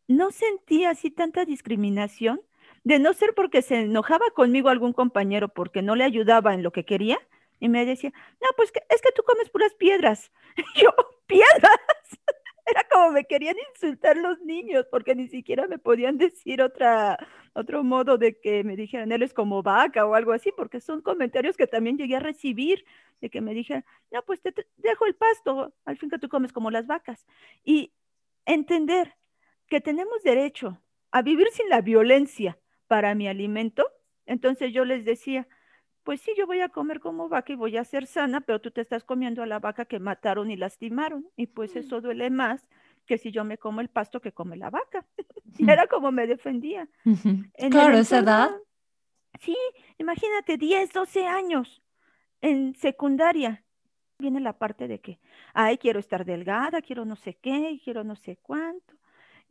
no 0.07 0.31
sentía 0.31 0.89
así 0.91 1.11
tanta 1.11 1.45
discriminación, 1.45 2.41
de 2.83 2.99
no 2.99 3.13
ser 3.13 3.33
porque 3.35 3.61
se 3.61 3.79
enojaba 3.81 4.25
conmigo 4.35 4.69
algún 4.69 4.93
compañero 4.93 5.49
porque 5.49 5.81
no 5.81 5.95
le 5.95 6.03
ayudaba 6.03 6.53
en 6.53 6.63
lo 6.63 6.71
que 6.71 6.85
quería, 6.85 7.19
y 7.59 7.69
me 7.69 7.85
decía, 7.85 8.11
no, 8.41 8.47
pues 8.57 8.71
es 8.89 9.01
que 9.01 9.11
tú 9.15 9.23
comes 9.23 9.49
puras 9.49 9.73
piedras. 9.75 10.31
yo, 10.75 10.89
¿piedras? 11.27 11.79
Era 12.71 12.87
como 12.89 13.11
me 13.11 13.25
querían 13.25 13.57
insultar 13.73 14.15
los 14.15 14.39
niños, 14.41 14.85
porque 14.89 15.13
ni 15.13 15.27
siquiera 15.27 15.67
me 15.67 15.77
podían 15.77 16.17
decir 16.17 16.61
otra, 16.61 17.17
otro 17.51 17.83
modo 17.83 18.17
de 18.17 18.39
que 18.39 18.63
me 18.63 18.77
dijeran, 18.77 19.11
él 19.11 19.23
es 19.23 19.33
como 19.33 19.61
vaca 19.61 20.05
o 20.05 20.15
algo 20.15 20.31
así, 20.31 20.53
porque 20.55 20.79
son 20.79 21.01
comentarios 21.01 21.57
que 21.57 21.67
también 21.67 21.97
llegué 21.97 22.15
a 22.15 22.21
recibir, 22.21 22.85
de 23.19 23.29
que 23.29 23.41
me 23.41 23.53
dijeran, 23.53 23.83
no, 24.09 24.23
pues 24.23 24.41
te, 24.41 24.53
dejo 24.77 25.05
el 25.05 25.15
pasto, 25.15 25.73
al 25.83 25.97
fin 25.97 26.09
que 26.09 26.17
tú 26.17 26.29
comes 26.29 26.53
como 26.53 26.71
las 26.71 26.87
vacas. 26.87 27.25
Y 27.65 27.91
entender 28.45 29.15
que 29.67 29.81
tenemos 29.81 30.23
derecho 30.23 30.81
a 31.11 31.21
vivir 31.23 31.47
sin 31.51 31.67
la 31.67 31.81
violencia 31.81 32.57
para 32.87 33.15
mi 33.15 33.27
alimento, 33.27 33.85
entonces 34.25 34.71
yo 34.71 34.85
les 34.85 35.03
decía, 35.03 35.45
pues 36.03 36.21
sí, 36.21 36.31
yo 36.37 36.47
voy 36.47 36.61
a 36.61 36.69
comer 36.69 36.99
como 36.99 37.29
vaca 37.29 37.53
y 37.53 37.55
voy 37.55 37.77
a 37.77 37.83
ser 37.83 38.07
sana, 38.07 38.41
pero 38.41 38.59
tú 38.59 38.71
te 38.71 38.81
estás 38.81 39.03
comiendo 39.03 39.43
a 39.43 39.45
la 39.45 39.59
vaca 39.59 39.85
que 39.85 39.99
mataron 39.99 40.49
y 40.49 40.57
lastimaron, 40.57 41.27
y 41.35 41.47
pues 41.47 41.75
eso 41.75 42.01
duele 42.01 42.29
más 42.29 42.67
que 43.05 43.17
si 43.17 43.31
yo 43.31 43.43
me 43.43 43.57
como 43.57 43.81
el 43.81 43.89
pasto 43.89 44.21
que 44.21 44.31
come 44.31 44.57
la 44.57 44.69
vaca. 44.69 45.05
Era 45.59 45.87
como 45.87 46.11
me 46.11 46.27
defendía. 46.27 46.87
Claro, 47.69 47.97
esa 47.97 48.19
edad. 48.19 48.51
Sí, 49.39 49.57
imagínate, 49.97 50.57
10, 50.57 50.91
12 50.91 51.25
años 51.25 51.81
en 52.41 52.75
secundaria. 52.75 53.63
Viene 54.17 54.39
la 54.39 54.57
parte 54.57 54.87
de 54.87 54.99
que, 54.99 55.19
ay, 55.53 55.77
quiero 55.77 55.99
estar 55.99 56.25
delgada, 56.25 56.81
quiero 56.81 57.05
no 57.05 57.15
sé 57.15 57.35
qué, 57.35 57.79
quiero 57.83 58.03
no 58.03 58.15
sé 58.15 58.37
cuánto. 58.37 58.93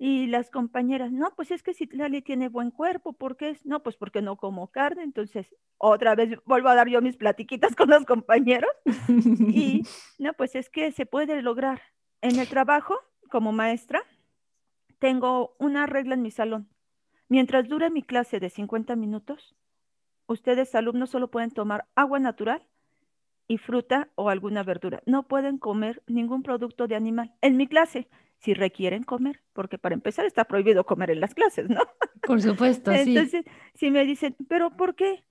Y 0.02 0.28
las 0.28 0.48
compañeras, 0.48 1.12
no, 1.12 1.30
pues 1.36 1.50
es 1.50 1.62
que 1.62 1.74
si 1.74 1.84
Lali 1.84 2.22
tiene 2.22 2.48
buen 2.48 2.70
cuerpo, 2.70 3.12
¿por 3.12 3.36
qué 3.36 3.50
es? 3.50 3.66
No, 3.66 3.82
pues 3.82 3.98
porque 3.98 4.22
no 4.22 4.36
como 4.36 4.68
carne. 4.68 5.02
Entonces, 5.02 5.54
otra 5.76 6.14
vez 6.14 6.38
vuelvo 6.46 6.70
a 6.70 6.74
dar 6.74 6.88
yo 6.88 7.02
mis 7.02 7.18
platiquitas 7.18 7.76
con 7.76 7.90
los 7.90 8.06
compañeros. 8.06 8.70
y 9.08 9.82
no, 10.18 10.32
pues 10.32 10.54
es 10.56 10.70
que 10.70 10.90
se 10.92 11.04
puede 11.04 11.42
lograr. 11.42 11.82
En 12.22 12.38
el 12.38 12.48
trabajo, 12.48 12.98
como 13.28 13.52
maestra, 13.52 14.02
tengo 15.00 15.54
una 15.58 15.84
regla 15.84 16.14
en 16.14 16.22
mi 16.22 16.30
salón. 16.30 16.70
Mientras 17.28 17.68
dure 17.68 17.90
mi 17.90 18.02
clase 18.02 18.40
de 18.40 18.48
50 18.48 18.96
minutos, 18.96 19.54
ustedes 20.26 20.74
alumnos 20.74 21.10
solo 21.10 21.30
pueden 21.30 21.50
tomar 21.50 21.86
agua 21.94 22.18
natural 22.18 22.66
y 23.48 23.58
fruta 23.58 24.08
o 24.14 24.30
alguna 24.30 24.62
verdura. 24.62 25.02
No 25.04 25.28
pueden 25.28 25.58
comer 25.58 26.02
ningún 26.06 26.42
producto 26.42 26.88
de 26.88 26.96
animal. 26.96 27.34
En 27.42 27.58
mi 27.58 27.66
clase, 27.66 28.08
si 28.40 28.54
requieren 28.54 29.02
comer, 29.02 29.40
porque 29.52 29.78
para 29.78 29.94
empezar 29.94 30.24
está 30.24 30.44
prohibido 30.44 30.84
comer 30.84 31.10
en 31.10 31.20
las 31.20 31.34
clases, 31.34 31.68
¿no? 31.68 31.80
Por 32.26 32.40
supuesto, 32.40 32.92
sí. 32.92 33.16
Entonces, 33.16 33.44
si 33.74 33.90
me 33.90 34.04
dicen, 34.04 34.34
pero 34.48 34.70
¿por 34.76 34.94
qué? 34.94 35.24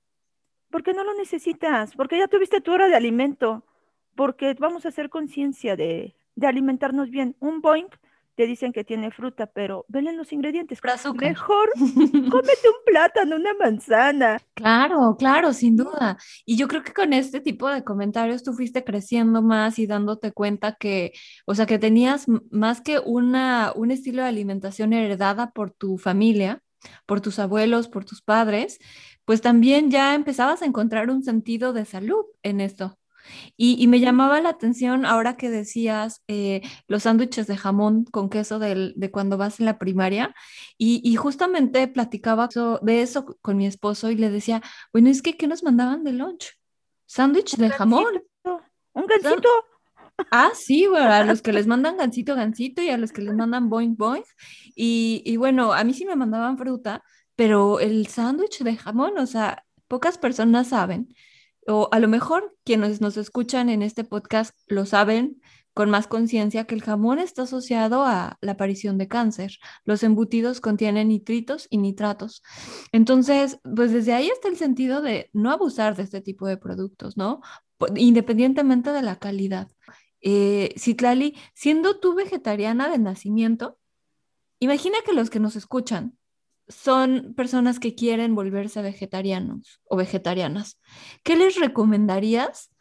Porque 0.70 0.94
no 0.94 1.04
lo 1.04 1.14
necesitas, 1.16 1.96
porque 1.96 2.18
ya 2.18 2.28
tuviste 2.28 2.62
tu 2.62 2.72
hora 2.72 2.88
de 2.88 2.96
alimento, 2.96 3.66
porque 4.16 4.54
vamos 4.54 4.86
a 4.86 4.90
hacer 4.90 5.10
conciencia 5.10 5.76
de, 5.76 6.16
de, 6.36 6.48
alimentarnos 6.48 7.10
bien. 7.10 7.36
Un 7.40 7.62
boink 7.62 7.96
te 8.40 8.48
dicen 8.48 8.72
que 8.72 8.86
tiene 8.86 9.12
fruta, 9.12 9.48
pero 9.48 9.84
ven 9.90 10.16
los 10.16 10.32
ingredientes. 10.32 10.80
Mejor 11.20 11.70
cómete 11.76 12.70
un 12.70 12.84
plátano, 12.86 13.36
una 13.36 13.54
manzana. 13.56 14.40
Claro, 14.54 15.18
claro, 15.20 15.52
sin 15.52 15.76
duda. 15.76 16.18
Y 16.46 16.56
yo 16.56 16.70
creo 16.70 16.82
que 16.82 16.94
con 16.94 17.12
este 17.12 17.42
tipo 17.42 17.68
de 17.68 17.84
comentarios 17.84 18.42
tú 18.42 18.54
fuiste 18.54 18.86
creciendo 18.86 19.42
más 19.42 19.78
y 19.78 19.88
dándote 19.88 20.32
cuenta 20.32 20.76
que, 20.76 21.12
o 21.46 21.54
sea, 21.54 21.66
que 21.66 21.80
tenías 21.80 22.28
más 22.50 22.80
que 22.80 23.00
una, 23.00 23.74
un 23.76 23.92
estilo 23.92 24.22
de 24.22 24.30
alimentación 24.30 24.94
heredada 24.94 25.52
por 25.52 25.72
tu 25.72 25.98
familia, 25.98 26.64
por 27.06 27.20
tus 27.20 27.40
abuelos, 27.40 27.90
por 27.90 28.06
tus 28.06 28.22
padres, 28.22 28.80
pues 29.26 29.42
también 29.42 29.92
ya 29.92 30.16
empezabas 30.16 30.62
a 30.62 30.66
encontrar 30.66 31.10
un 31.10 31.24
sentido 31.24 31.74
de 31.74 31.84
salud 31.84 32.24
en 32.42 32.62
esto. 32.62 32.99
Y, 33.58 33.88
me 33.88 34.00
llamaba 34.00 34.42
la 34.42 34.50
atención 34.50 35.06
ahora 35.06 35.38
que 35.38 35.50
decías 35.50 36.24
eh, 36.28 36.62
los 36.88 37.04
sándwiches 37.04 37.48
de 37.48 37.58
jamón 37.58 38.06
con 38.06 38.30
queso 38.30 38.60
de 38.60 39.10
cuando 39.12 39.38
vas 39.38 39.60
en 39.60 39.66
la 39.66 39.78
primaria. 39.78 40.34
Y, 40.78 41.16
justamente 41.16 41.88
platicaba 41.88 42.50
de 42.82 43.02
eso 43.02 43.38
con 43.42 43.58
mi 43.58 43.68
esposo 43.68 44.12
y 44.12 44.16
le 44.16 44.30
decía, 44.30 44.62
bueno, 44.94 45.10
es 45.10 45.22
que, 45.22 45.38
¿qué 45.38 45.48
nos 45.48 45.64
mandaban 45.64 46.04
de 46.04 46.14
lunch? 46.14 46.58
Sándwich 47.06 47.56
de 47.58 47.70
jamón. 47.70 48.24
Un 48.94 49.06
gansito. 49.06 49.50
Ah, 50.32 50.52
sí, 50.54 50.88
bueno, 50.88 51.12
a 51.12 51.24
los 51.24 51.42
que 51.42 51.54
les 51.54 51.68
mandan 51.68 51.98
gansito, 51.98 52.36
gansito 52.36 52.82
y 52.82 52.90
a 52.90 52.98
los 52.98 53.12
que 53.12 53.22
les 53.22 53.34
mandan 53.34 53.70
boing, 53.70 53.96
boing. 53.96 54.24
Y, 54.76 55.22
y 55.26 55.38
bueno, 55.38 55.74
a 55.74 55.84
mí 55.84 55.94
sí 55.94 56.06
me 56.06 56.16
mandaban 56.16 56.58
fruta, 56.58 57.04
pero 57.36 57.80
el 57.80 58.08
sándwich 58.08 58.64
de 58.64 58.76
jamón, 58.76 59.18
o 59.18 59.26
sea, 59.26 59.66
pocas 59.88 60.18
personas 60.18 60.68
saben, 60.68 61.14
o 61.70 61.88
a 61.92 62.00
lo 62.00 62.08
mejor 62.08 62.56
quienes 62.66 63.00
nos 63.00 63.16
escuchan 63.16 63.70
en 63.70 63.82
este 63.82 64.04
podcast 64.04 64.58
lo 64.68 64.86
saben 64.86 65.42
con 65.74 65.90
más 65.90 66.08
conciencia 66.08 66.66
que 66.66 66.76
el 66.76 66.82
jamón 66.84 67.20
está 67.20 67.44
asociado 67.44 68.04
a 68.04 68.38
la 68.42 68.54
aparición 68.54 68.98
de 68.98 69.08
cáncer. 69.08 69.60
Los 69.86 70.04
embutidos 70.04 70.60
contienen 70.60 71.08
nitritos 71.08 71.68
y 71.70 71.78
nitratos. 71.78 72.42
Entonces, 72.92 73.60
pues 73.64 73.94
desde 73.94 74.14
ahí 74.14 74.28
está 74.28 74.50
el 74.50 74.58
sentido 74.58 75.02
de 75.02 75.30
no 75.32 75.52
abusar 75.52 75.96
de 75.96 76.04
este 76.04 76.22
tipo 76.22 76.48
de 76.48 76.58
productos, 76.58 77.16
¿no? 77.16 77.40
Independientemente 77.96 78.92
de 78.92 79.02
la 79.04 79.20
calidad. 79.20 79.70
Eh, 80.22 80.74
Citlali, 80.78 81.38
siendo 81.54 82.00
tú 82.00 82.14
vegetariana 82.14 82.90
de 82.90 82.98
nacimiento, 82.98 83.78
imagina 84.60 84.98
que 85.06 85.14
los 85.14 85.30
que 85.30 85.40
nos 85.40 85.56
escuchan 85.56 86.19
son 86.70 87.34
personas 87.36 87.80
que 87.80 87.96
quieren 87.96 88.36
volverse 88.36 88.82
vegetarianos 88.82 89.82
o 89.86 89.98
vegetarianas. 89.98 90.80
¿Qué 91.24 91.36
les 91.36 91.60
recomendarías 91.60 92.74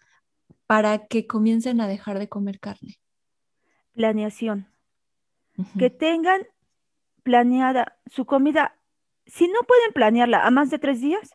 para 0.66 1.07
que 1.07 1.26
comiencen 1.26 1.80
a 1.80 1.88
dejar 1.88 2.18
de 2.18 2.28
comer 2.28 2.61
carne? 2.61 3.00
Planeación. 3.95 4.68
Que 5.76 5.90
tengan 5.90 6.42
planeada 7.25 7.99
su 8.07 8.26
comida. 8.26 8.76
Si 9.26 9.49
no 9.49 9.61
pueden 9.66 9.92
planearla 9.92 10.47
a 10.47 10.50
más 10.50 10.71
de 10.71 10.78
tres 10.78 11.00
días, 11.00 11.35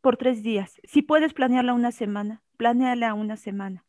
por 0.00 0.16
tres 0.16 0.42
días. 0.42 0.80
Si 0.84 1.02
puedes 1.02 1.32
planearla 1.32 1.72
una 1.72 1.92
semana, 1.92 2.42
planeala 2.56 3.14
una 3.14 3.36
semana 3.36 3.84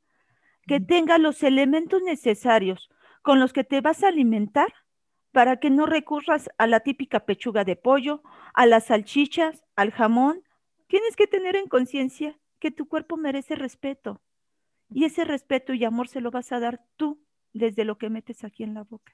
que 0.67 0.79
tenga 0.79 1.17
los 1.17 1.43
elementos 1.43 2.01
necesarios 2.01 2.89
con 3.21 3.39
los 3.39 3.53
que 3.53 3.63
te 3.63 3.81
vas 3.81 4.03
a 4.03 4.07
alimentar 4.07 4.73
para 5.35 5.57
que 5.57 5.69
no 5.69 5.85
recurras 5.85 6.49
a 6.57 6.65
la 6.65 6.79
típica 6.79 7.25
pechuga 7.25 7.65
de 7.65 7.75
pollo, 7.75 8.23
a 8.53 8.65
las 8.65 8.85
salchichas, 8.85 9.65
al 9.75 9.91
jamón. 9.91 10.41
Tienes 10.87 11.17
que 11.17 11.27
tener 11.27 11.57
en 11.57 11.67
conciencia 11.67 12.39
que 12.59 12.71
tu 12.71 12.87
cuerpo 12.87 13.17
merece 13.17 13.55
respeto 13.55 14.21
y 14.89 15.03
ese 15.03 15.25
respeto 15.25 15.73
y 15.73 15.83
amor 15.83 16.07
se 16.07 16.21
lo 16.21 16.31
vas 16.31 16.53
a 16.53 16.61
dar 16.61 16.85
tú 16.95 17.21
desde 17.51 17.83
lo 17.83 17.97
que 17.97 18.09
metes 18.09 18.45
aquí 18.45 18.63
en 18.63 18.75
la 18.75 18.83
boca. 18.83 19.13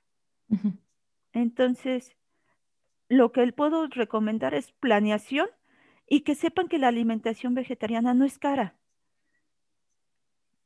Entonces, 1.33 2.15
lo 3.09 3.31
que 3.31 3.51
puedo 3.51 3.87
recomendar 3.87 4.53
es 4.53 4.73
planeación 4.73 5.49
y 6.07 6.21
que 6.21 6.35
sepan 6.35 6.67
que 6.67 6.77
la 6.77 6.89
alimentación 6.89 7.55
vegetariana 7.55 8.13
no 8.13 8.25
es 8.25 8.37
cara 8.37 8.75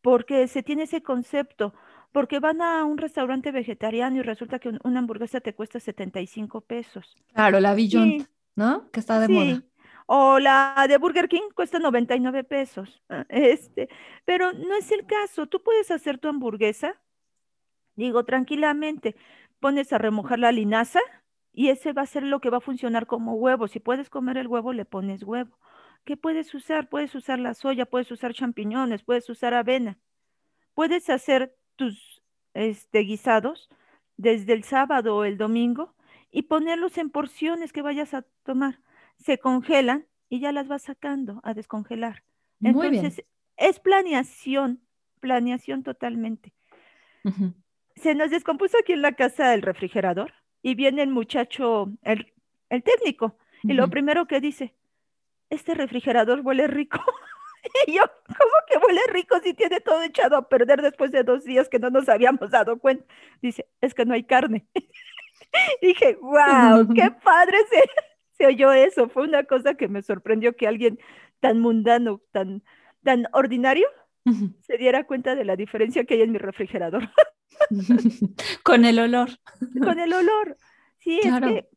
porque 0.05 0.47
se 0.47 0.61
tiene 0.61 0.83
ese 0.83 1.01
concepto, 1.01 1.73
porque 2.15 2.39
van 2.39 2.61
a 2.61 2.85
un 2.85 2.97
restaurante 2.97 3.51
vegetariano 3.51 4.15
y 4.15 4.21
resulta 4.21 4.57
que 4.57 4.71
una 4.85 4.99
hamburguesa 4.99 5.41
te 5.41 5.53
cuesta 5.53 5.81
75 5.81 6.61
pesos. 6.61 7.13
Claro, 7.33 7.59
la 7.59 7.73
Beyond, 7.73 8.25
¿no? 8.55 8.89
Que 8.91 9.01
está 9.01 9.19
de 9.19 9.27
moda. 9.27 9.63
O 10.05 10.39
la 10.39 10.85
de 10.87 10.97
Burger 10.97 11.27
King 11.27 11.49
cuesta 11.53 11.77
99 11.77 12.45
pesos. 12.45 13.03
Ah, 13.09 13.25
este, 13.27 13.89
pero 14.23 14.53
no 14.53 14.77
es 14.77 14.93
el 14.93 15.05
caso. 15.05 15.47
Tú 15.47 15.61
puedes 15.61 15.91
hacer 15.91 16.17
tu 16.17 16.29
hamburguesa, 16.29 16.95
digo, 17.97 18.23
tranquilamente, 18.23 19.17
pones 19.59 19.91
a 19.91 19.97
remojar 19.97 20.39
la 20.39 20.53
linaza 20.53 21.01
y 21.51 21.67
ese 21.67 21.91
va 21.91 22.03
a 22.03 22.05
ser 22.05 22.23
lo 22.23 22.39
que 22.39 22.49
va 22.49 22.59
a 22.59 22.61
funcionar 22.61 23.07
como 23.07 23.33
huevo. 23.33 23.67
Si 23.67 23.81
puedes 23.81 24.09
comer 24.09 24.37
el 24.37 24.47
huevo, 24.47 24.71
le 24.71 24.85
pones 24.85 25.23
huevo. 25.23 25.59
¿Qué 26.05 26.15
puedes 26.15 26.53
usar? 26.53 26.87
Puedes 26.87 27.13
usar 27.13 27.39
la 27.39 27.53
soya, 27.53 27.85
puedes 27.85 28.09
usar 28.09 28.33
champiñones, 28.33 29.03
puedes 29.03 29.29
usar 29.29 29.53
avena. 29.53 29.99
Puedes 30.75 31.09
hacer 31.09 31.53
tus 31.75 32.21
este, 32.53 32.99
guisados 32.99 33.69
desde 34.17 34.53
el 34.53 34.63
sábado 34.63 35.17
o 35.17 35.23
el 35.25 35.37
domingo 35.37 35.93
y 36.31 36.43
ponerlos 36.43 36.97
en 36.97 37.09
porciones 37.09 37.71
que 37.71 37.81
vayas 37.81 38.13
a 38.13 38.23
tomar. 38.43 38.79
Se 39.17 39.37
congelan 39.37 40.05
y 40.29 40.39
ya 40.39 40.51
las 40.51 40.67
vas 40.67 40.83
sacando 40.83 41.39
a 41.43 41.53
descongelar. 41.53 42.23
Entonces, 42.61 43.23
es 43.57 43.79
planeación, 43.79 44.81
planeación 45.19 45.83
totalmente. 45.83 46.53
Se 47.95 48.15
nos 48.15 48.31
descompuso 48.31 48.77
aquí 48.79 48.93
en 48.93 49.01
la 49.01 49.13
casa 49.13 49.53
el 49.53 49.61
refrigerador 49.61 50.33
y 50.61 50.75
viene 50.75 51.03
el 51.03 51.09
muchacho, 51.09 51.91
el, 52.01 52.33
técnico, 52.69 53.37
y 53.63 53.73
lo 53.73 53.89
primero 53.89 54.27
que 54.27 54.41
dice, 54.41 54.75
este 55.49 55.73
refrigerador 55.73 56.41
huele 56.41 56.67
rico. 56.67 56.99
y 57.87 57.93
yo, 57.93 58.03
¿cómo 58.27 58.51
que 58.67 58.77
huele 58.77 59.01
rico 59.09 59.39
si 59.43 59.53
tiene 59.53 59.81
todo 59.81 60.01
echado 60.03 60.37
a 60.37 60.47
perder 60.47 60.81
después 60.81 61.11
de 61.11 61.23
dos 61.23 61.43
días 61.43 61.69
que 61.69 61.79
no 61.79 61.89
nos 61.89 62.09
habíamos 62.09 62.51
dado 62.51 62.79
cuenta? 62.79 63.05
Dice, 63.41 63.67
es 63.81 63.93
que 63.93 64.05
no 64.05 64.13
hay 64.13 64.23
carne. 64.23 64.65
Dije, 65.81 66.17
wow, 66.21 66.87
qué 66.93 67.11
padre 67.23 67.57
se, 67.69 67.83
se 68.37 68.45
oyó 68.47 68.71
eso. 68.71 69.09
Fue 69.09 69.23
una 69.23 69.43
cosa 69.43 69.75
que 69.75 69.87
me 69.87 70.01
sorprendió 70.01 70.55
que 70.55 70.67
alguien 70.67 70.99
tan 71.39 71.59
mundano, 71.59 72.21
tan, 72.31 72.63
tan 73.03 73.27
ordinario, 73.33 73.87
se 74.61 74.79
diera 74.79 75.03
cuenta 75.03 75.35
de 75.35 75.45
la 75.45 75.55
diferencia 75.55 76.03
que 76.03 76.15
hay 76.15 76.23
en 76.23 76.31
mi 76.31 76.39
refrigerador. 76.39 77.11
Con 78.63 78.83
el 78.83 78.97
olor. 78.97 79.29
Con 79.83 79.99
el 79.99 80.11
olor. 80.13 80.57
Sí, 80.97 81.19
es 81.23 81.39
que 81.41 81.69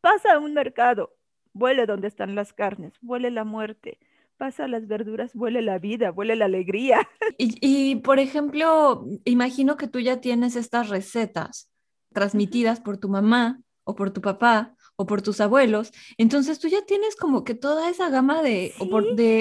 pasa 0.00 0.32
a 0.32 0.38
un 0.38 0.54
mercado 0.54 1.14
Huele 1.54 1.86
donde 1.86 2.08
están 2.08 2.34
las 2.34 2.52
carnes, 2.52 2.94
huele 3.00 3.30
la 3.30 3.44
muerte, 3.44 3.98
pasa 4.36 4.68
las 4.68 4.86
verduras, 4.86 5.32
huele 5.34 5.62
la 5.62 5.78
vida, 5.78 6.12
huele 6.12 6.36
la 6.36 6.46
alegría. 6.46 7.08
Y, 7.38 7.96
por 7.96 8.18
ejemplo, 8.18 9.06
imagino 9.24 9.76
que 9.76 9.88
tú 9.88 9.98
ya 9.98 10.20
tienes 10.20 10.56
estas 10.56 10.88
recetas 10.88 11.70
transmitidas 12.12 12.80
por 12.80 12.98
tu 12.98 13.08
mamá 13.08 13.60
o 13.84 13.94
por 13.94 14.10
tu 14.10 14.20
papá 14.20 14.74
o 14.96 15.06
por 15.06 15.22
tus 15.22 15.40
abuelos, 15.40 15.92
entonces 16.18 16.60
tú 16.60 16.68
ya 16.68 16.84
tienes 16.86 17.16
como 17.16 17.42
que 17.42 17.54
toda 17.54 17.90
esa 17.90 18.10
gama 18.10 18.42
de, 18.42 18.72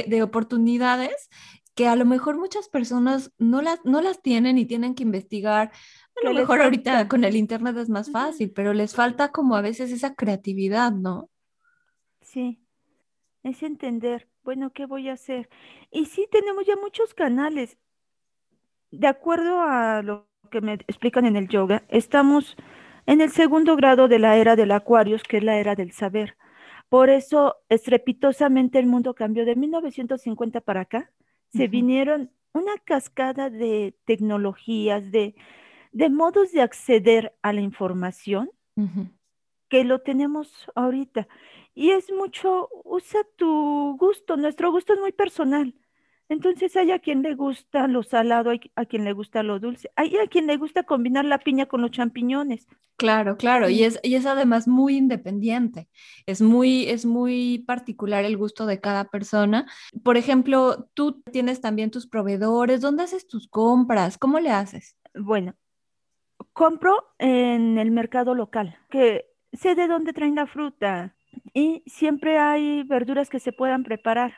de, 0.08 0.24
oportunidades 0.24 1.30
que 1.76 1.88
a 1.88 1.96
lo 1.96 2.06
mejor 2.06 2.38
muchas 2.38 2.70
personas 2.70 3.32
no 3.38 3.62
las, 3.62 3.80
no 3.86 4.02
las 4.02 4.22
tienen 4.22 4.58
y 4.58 4.66
tienen 4.66 4.96
que 4.96 5.04
investigar. 5.04 5.72
A 6.22 6.26
lo 6.26 6.34
mejor 6.34 6.62
ahorita 6.62 7.08
con 7.08 7.24
el 7.24 7.36
Internet 7.36 7.78
es 7.78 7.90
más 7.90 8.12
fácil, 8.12 8.52
pero 8.52 8.74
les 8.74 8.96
falta 8.96 9.32
como 9.32 9.56
a 9.56 9.62
veces 9.62 9.92
esa 9.92 10.16
creatividad, 10.16 10.92
¿no? 10.92 11.30
Sí, 12.22 12.64
es 13.44 13.62
entender, 13.62 14.30
bueno, 14.44 14.72
¿qué 14.72 14.86
voy 14.86 15.10
a 15.10 15.14
hacer? 15.14 15.50
Y 15.92 16.06
sí, 16.06 16.28
tenemos 16.32 16.66
ya 16.66 16.76
muchos 16.76 17.14
canales. 17.14 17.78
De 18.92 19.08
acuerdo 19.08 19.62
a 19.62 20.02
lo 20.02 20.28
que 20.52 20.62
me 20.62 20.74
explican 20.74 21.26
en 21.26 21.36
el 21.36 21.48
yoga, 21.48 21.84
estamos 21.90 22.56
en 23.06 23.22
el 23.22 23.32
segundo 23.32 23.76
grado 23.76 24.08
de 24.08 24.20
la 24.20 24.38
era 24.38 24.56
del 24.56 24.72
Acuarios, 24.72 25.24
que 25.24 25.38
es 25.38 25.44
la 25.44 25.58
era 25.58 25.76
del 25.76 25.92
saber. 25.92 26.38
Por 26.90 27.10
eso, 27.10 27.58
estrepitosamente 27.70 28.78
el 28.80 28.86
mundo 28.86 29.16
cambió 29.16 29.46
de 29.46 29.56
1950 29.56 30.62
para 30.62 30.82
acá. 30.82 31.12
Se 31.52 31.68
vinieron 31.68 32.32
una 32.54 32.74
cascada 32.84 33.50
de 33.50 33.96
tecnologías, 34.06 35.12
de, 35.12 35.36
de 35.92 36.10
modos 36.10 36.52
de 36.52 36.62
acceder 36.62 37.36
a 37.42 37.54
la 37.54 37.62
información 37.62 38.52
que 39.70 39.84
lo 39.84 40.02
tenemos 40.02 40.52
ahorita. 40.76 41.28
Y 41.76 41.92
es 41.92 42.12
mucho, 42.12 42.70
usa 42.84 43.22
tu 43.36 43.98
gusto, 43.98 44.38
nuestro 44.38 44.72
gusto 44.72 44.94
es 44.94 45.00
muy 45.00 45.12
personal. 45.12 45.74
Entonces 46.30 46.76
hay 46.76 46.92
a 46.92 47.00
quien 47.00 47.22
le 47.22 47.36
gusta 47.36 47.88
lo 47.88 48.02
salado, 48.04 48.50
hay 48.50 48.62
a 48.76 48.86
quien 48.86 49.04
le 49.04 49.14
gusta 49.14 49.44
lo 49.44 49.60
dulce, 49.60 49.92
hay 49.96 50.16
a 50.18 50.28
quien 50.28 50.48
le 50.48 50.58
gusta 50.58 50.84
combinar 50.84 51.26
la 51.26 51.40
piña 51.40 51.66
con 51.66 51.82
los 51.82 51.92
champiñones. 51.92 52.68
Claro, 52.96 53.38
claro, 53.38 53.70
y 53.70 53.84
es, 53.84 54.00
y 54.04 54.16
es 54.16 54.26
además 54.26 54.68
muy 54.68 54.96
independiente, 54.96 55.90
es 56.26 56.42
muy, 56.42 56.86
es 56.86 57.06
muy 57.06 57.64
particular 57.68 58.24
el 58.24 58.38
gusto 58.38 58.66
de 58.66 58.80
cada 58.80 59.10
persona. 59.10 59.66
Por 60.04 60.16
ejemplo, 60.16 60.90
tú 60.94 61.22
tienes 61.32 61.60
también 61.60 61.92
tus 61.92 62.08
proveedores, 62.08 62.82
¿dónde 62.82 63.04
haces 63.04 63.28
tus 63.28 63.48
compras? 63.48 64.18
¿Cómo 64.18 64.40
le 64.40 64.52
haces? 64.52 64.96
Bueno, 65.16 65.56
compro 66.54 67.14
en 67.18 67.78
el 67.78 67.92
mercado 67.92 68.36
local, 68.36 68.78
que 68.90 69.26
sé 69.52 69.76
de 69.76 69.88
dónde 69.88 70.14
traen 70.14 70.36
la 70.36 70.48
fruta, 70.48 71.16
y 71.54 71.84
siempre 71.86 72.38
hay 72.38 72.84
verduras 72.84 73.30
que 73.30 73.40
se 73.40 73.52
puedan 73.52 73.84
preparar. 73.84 74.34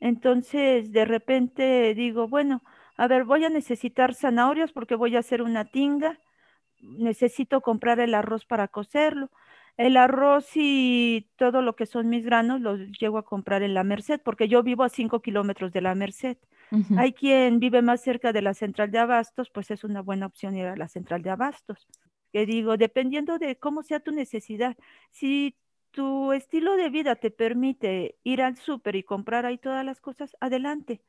Entonces, 0.00 0.92
de 0.92 1.04
repente 1.04 1.94
digo, 1.94 2.28
bueno, 2.28 2.62
a 2.96 3.08
ver, 3.08 3.24
voy 3.24 3.44
a 3.44 3.48
necesitar 3.50 4.14
zanahorias 4.14 4.72
porque 4.72 4.94
voy 4.94 5.16
a 5.16 5.20
hacer 5.20 5.42
una 5.42 5.64
tinga, 5.64 6.18
necesito 6.80 7.60
comprar 7.60 8.00
el 8.00 8.14
arroz 8.14 8.44
para 8.44 8.68
cocerlo. 8.68 9.30
El 9.76 9.96
arroz 9.96 10.50
y 10.54 11.28
todo 11.36 11.60
lo 11.60 11.74
que 11.74 11.86
son 11.86 12.08
mis 12.08 12.24
granos 12.24 12.60
los 12.60 12.78
llego 13.00 13.18
a 13.18 13.24
comprar 13.24 13.62
en 13.64 13.74
la 13.74 13.82
Merced, 13.82 14.20
porque 14.24 14.46
yo 14.46 14.62
vivo 14.62 14.84
a 14.84 14.88
cinco 14.88 15.20
kilómetros 15.20 15.72
de 15.72 15.80
la 15.80 15.94
Merced. 15.96 16.36
Hay 16.96 17.12
quien 17.12 17.60
vive 17.60 17.82
más 17.82 18.00
cerca 18.00 18.32
de 18.32 18.42
la 18.42 18.54
central 18.54 18.90
de 18.90 18.98
abastos, 18.98 19.50
pues 19.50 19.70
es 19.70 19.84
una 19.84 20.00
buena 20.00 20.26
opción 20.26 20.56
ir 20.56 20.66
a 20.66 20.76
la 20.76 20.88
central 20.88 21.22
de 21.22 21.30
abastos. 21.30 21.86
Que 22.32 22.46
digo, 22.46 22.76
dependiendo 22.76 23.38
de 23.38 23.56
cómo 23.56 23.82
sea 23.82 24.00
tu 24.00 24.12
necesidad. 24.12 24.76
Si 25.10 25.56
tu 25.94 26.32
estilo 26.32 26.76
de 26.76 26.90
vida 26.90 27.14
te 27.14 27.30
permite 27.30 28.16
ir 28.24 28.42
al 28.42 28.56
súper 28.56 28.96
y 28.96 29.04
comprar 29.04 29.46
ahí 29.46 29.58
todas 29.58 29.84
las 29.84 30.00
cosas, 30.00 30.36
adelante. 30.40 31.00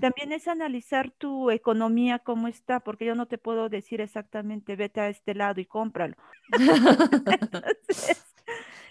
También 0.00 0.30
es 0.30 0.46
analizar 0.46 1.10
tu 1.10 1.50
economía, 1.50 2.20
cómo 2.20 2.46
está, 2.46 2.78
porque 2.78 3.06
yo 3.06 3.16
no 3.16 3.26
te 3.26 3.38
puedo 3.38 3.68
decir 3.68 4.00
exactamente, 4.00 4.76
vete 4.76 5.00
a 5.00 5.08
este 5.08 5.34
lado 5.34 5.60
y 5.60 5.66
cómpralo. 5.66 6.14
Entonces, 7.26 8.24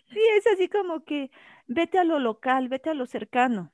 sí, 0.10 0.20
es 0.38 0.48
así 0.48 0.68
como 0.68 1.06
que 1.06 1.32
vete 1.68 2.00
a 2.00 2.04
lo 2.04 2.20
local, 2.20 2.68
vete 2.68 2.90
a 2.90 2.94
lo 2.96 3.06
cercano. 3.06 3.72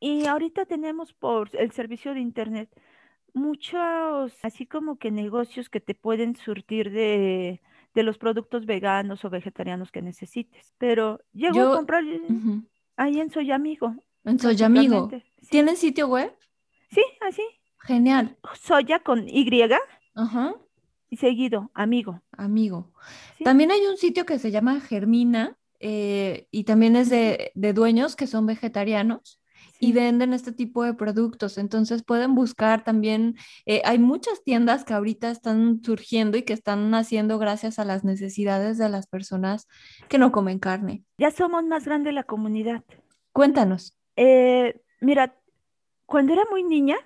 Y 0.00 0.26
ahorita 0.26 0.64
tenemos 0.64 1.12
por 1.12 1.50
el 1.52 1.70
servicio 1.70 2.12
de 2.12 2.20
internet 2.20 2.70
muchos, 3.32 4.36
así 4.42 4.66
como 4.66 4.98
que 4.98 5.12
negocios 5.12 5.68
que 5.68 5.78
te 5.78 5.94
pueden 5.94 6.34
surtir 6.34 6.90
de, 6.90 7.60
de 7.94 8.02
los 8.02 8.18
productos 8.18 8.66
veganos 8.66 9.24
o 9.24 9.30
vegetarianos 9.30 9.90
que 9.90 10.02
necesites. 10.02 10.74
Pero 10.78 11.20
llego 11.32 11.60
a 11.60 11.64
Yo, 11.64 11.76
comprar 11.76 12.04
eh, 12.04 12.20
ahí 12.96 13.20
en 13.20 13.30
Soy 13.30 13.50
Amigo, 13.50 13.94
En 14.24 14.38
Soy 14.38 14.62
Amigo. 14.62 15.10
Sí, 15.10 15.48
¿Tienen 15.50 15.76
sitio 15.76 16.08
web? 16.08 16.32
sí, 16.90 17.02
así. 17.20 17.42
Genial. 17.78 18.36
Soya 18.60 19.00
con 19.00 19.26
Y 19.28 19.48
Ajá. 20.14 20.54
y 21.08 21.16
seguido, 21.16 21.70
amigo. 21.74 22.22
Amigo. 22.32 22.92
¿sí? 23.38 23.44
También 23.44 23.70
hay 23.70 23.80
un 23.86 23.96
sitio 23.96 24.26
que 24.26 24.38
se 24.38 24.50
llama 24.50 24.80
Germina 24.80 25.56
eh, 25.80 26.46
y 26.50 26.64
también 26.64 26.94
es 26.94 27.08
de, 27.08 27.52
de 27.54 27.72
dueños 27.72 28.16
que 28.16 28.26
son 28.26 28.44
vegetarianos 28.46 29.39
y 29.80 29.92
venden 29.92 30.32
este 30.34 30.52
tipo 30.52 30.84
de 30.84 30.94
productos. 30.94 31.58
Entonces 31.58 32.04
pueden 32.04 32.34
buscar 32.34 32.84
también, 32.84 33.36
eh, 33.64 33.80
hay 33.84 33.98
muchas 33.98 34.44
tiendas 34.44 34.84
que 34.84 34.92
ahorita 34.92 35.30
están 35.30 35.82
surgiendo 35.82 36.36
y 36.36 36.42
que 36.42 36.52
están 36.52 36.90
naciendo 36.90 37.38
gracias 37.38 37.78
a 37.78 37.84
las 37.86 38.04
necesidades 38.04 38.76
de 38.78 38.90
las 38.90 39.06
personas 39.06 39.66
que 40.08 40.18
no 40.18 40.30
comen 40.30 40.58
carne. 40.58 41.02
Ya 41.18 41.30
somos 41.30 41.64
más 41.64 41.86
grande 41.86 42.12
la 42.12 42.24
comunidad. 42.24 42.84
Cuéntanos. 43.32 43.96
Eh, 44.16 44.80
mira, 45.00 45.34
cuando 46.04 46.34
era 46.34 46.42
muy 46.50 46.62
niña, 46.62 46.96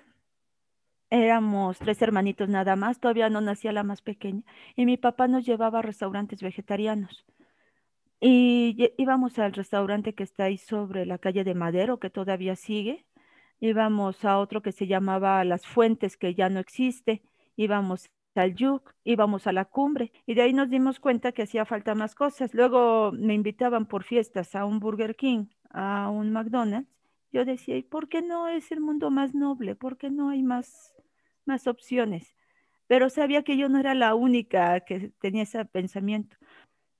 éramos 1.09 1.79
tres 1.79 2.01
hermanitos 2.01 2.49
nada 2.49 2.75
más, 2.75 2.99
todavía 2.99 3.29
no 3.29 3.39
nacía 3.39 3.71
la 3.71 3.83
más 3.83 4.01
pequeña, 4.01 4.43
y 4.75 4.85
mi 4.85 4.97
papá 4.97 5.27
nos 5.27 5.45
llevaba 5.45 5.79
a 5.79 5.81
restaurantes 5.81 6.41
vegetarianos. 6.41 7.25
Y 8.19 8.93
íbamos 8.97 9.39
al 9.39 9.53
restaurante 9.53 10.15
que 10.15 10.23
está 10.23 10.45
ahí 10.45 10.57
sobre 10.57 11.05
la 11.05 11.17
calle 11.17 11.43
de 11.43 11.53
Madero, 11.55 11.99
que 11.99 12.09
todavía 12.09 12.55
sigue. 12.55 13.05
Íbamos 13.59 14.25
a 14.25 14.37
otro 14.39 14.61
que 14.61 14.71
se 14.71 14.87
llamaba 14.87 15.43
Las 15.43 15.65
Fuentes, 15.65 16.17
que 16.17 16.33
ya 16.35 16.49
no 16.49 16.59
existe. 16.59 17.23
Íbamos 17.55 18.09
al 18.35 18.55
Yuc, 18.55 18.93
íbamos 19.03 19.47
a 19.47 19.53
la 19.53 19.65
cumbre. 19.65 20.11
Y 20.25 20.33
de 20.35 20.43
ahí 20.43 20.53
nos 20.53 20.69
dimos 20.69 20.99
cuenta 20.99 21.31
que 21.31 21.43
hacía 21.43 21.65
falta 21.65 21.95
más 21.95 22.15
cosas. 22.15 22.53
Luego 22.53 23.11
me 23.13 23.33
invitaban 23.33 23.85
por 23.85 24.03
fiestas 24.03 24.55
a 24.55 24.65
un 24.65 24.79
Burger 24.79 25.15
King, 25.15 25.47
a 25.69 26.09
un 26.09 26.31
McDonald's. 26.31 26.89
Yo 27.31 27.45
decía, 27.45 27.77
¿y 27.77 27.83
por 27.83 28.07
qué 28.07 28.21
no 28.21 28.47
es 28.47 28.71
el 28.71 28.79
mundo 28.79 29.11
más 29.11 29.33
noble? 29.35 29.75
¿Por 29.75 29.97
qué 29.97 30.09
no 30.09 30.29
hay 30.29 30.41
más, 30.41 30.93
más 31.45 31.67
opciones? 31.67 32.33
Pero 32.87 33.09
sabía 33.09 33.43
que 33.43 33.57
yo 33.57 33.67
no 33.67 33.79
era 33.79 33.93
la 33.95 34.15
única 34.15 34.79
que 34.81 35.11
tenía 35.19 35.43
ese 35.43 35.65
pensamiento. 35.65 36.37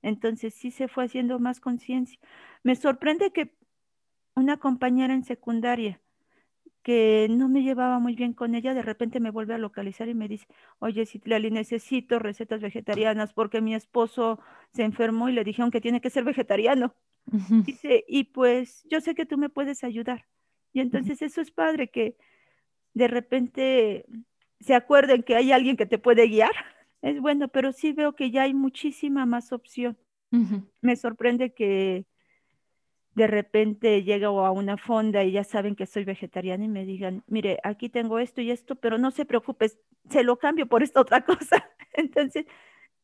Entonces 0.06 0.54
sí 0.54 0.70
se 0.70 0.86
fue 0.86 1.04
haciendo 1.04 1.40
más 1.40 1.58
conciencia. 1.58 2.16
Me 2.62 2.76
sorprende 2.76 3.32
que 3.32 3.56
una 4.36 4.56
compañera 4.56 5.12
en 5.12 5.24
secundaria 5.24 6.00
que 6.84 7.26
no 7.28 7.48
me 7.48 7.64
llevaba 7.64 7.98
muy 7.98 8.14
bien 8.14 8.32
con 8.32 8.54
ella, 8.54 8.72
de 8.72 8.82
repente 8.82 9.18
me 9.18 9.32
vuelve 9.32 9.54
a 9.54 9.58
localizar 9.58 10.08
y 10.08 10.14
me 10.14 10.28
dice, 10.28 10.46
oye, 10.78 11.04
Citlali, 11.06 11.50
necesito 11.50 12.20
recetas 12.20 12.60
vegetarianas 12.60 13.32
porque 13.32 13.60
mi 13.60 13.74
esposo 13.74 14.38
se 14.72 14.84
enfermó 14.84 15.28
y 15.28 15.32
le 15.32 15.42
dijeron 15.42 15.72
que 15.72 15.80
tiene 15.80 16.00
que 16.00 16.10
ser 16.10 16.22
vegetariano. 16.22 16.94
Dice, 17.64 18.04
y 18.06 18.24
pues 18.24 18.86
yo 18.88 19.00
sé 19.00 19.16
que 19.16 19.26
tú 19.26 19.36
me 19.36 19.48
puedes 19.48 19.82
ayudar. 19.82 20.26
Y 20.72 20.78
entonces 20.78 21.20
eso 21.20 21.40
es 21.40 21.50
padre 21.50 21.90
que 21.90 22.16
de 22.94 23.08
repente 23.08 24.06
se 24.60 24.76
acuerden 24.76 25.24
que 25.24 25.34
hay 25.34 25.50
alguien 25.50 25.76
que 25.76 25.86
te 25.86 25.98
puede 25.98 26.28
guiar. 26.28 26.52
Es 27.02 27.20
bueno, 27.20 27.48
pero 27.48 27.72
sí 27.72 27.92
veo 27.92 28.14
que 28.14 28.30
ya 28.30 28.42
hay 28.42 28.54
muchísima 28.54 29.26
más 29.26 29.52
opción. 29.52 29.98
Me 30.82 30.96
sorprende 30.96 31.54
que 31.54 32.04
de 33.14 33.26
repente 33.26 34.02
llego 34.02 34.44
a 34.44 34.50
una 34.50 34.76
fonda 34.76 35.24
y 35.24 35.32
ya 35.32 35.42
saben 35.42 35.74
que 35.74 35.86
soy 35.86 36.04
vegetariana 36.04 36.64
y 36.64 36.68
me 36.68 36.84
digan, 36.84 37.24
mire, 37.26 37.58
aquí 37.62 37.88
tengo 37.88 38.18
esto 38.18 38.42
y 38.42 38.50
esto, 38.50 38.76
pero 38.76 38.98
no 38.98 39.10
se 39.10 39.24
preocupe, 39.24 39.70
se 40.10 40.22
lo 40.22 40.38
cambio 40.38 40.66
por 40.66 40.82
esta 40.82 41.00
otra 41.00 41.24
cosa. 41.24 41.66
Entonces, 41.94 42.44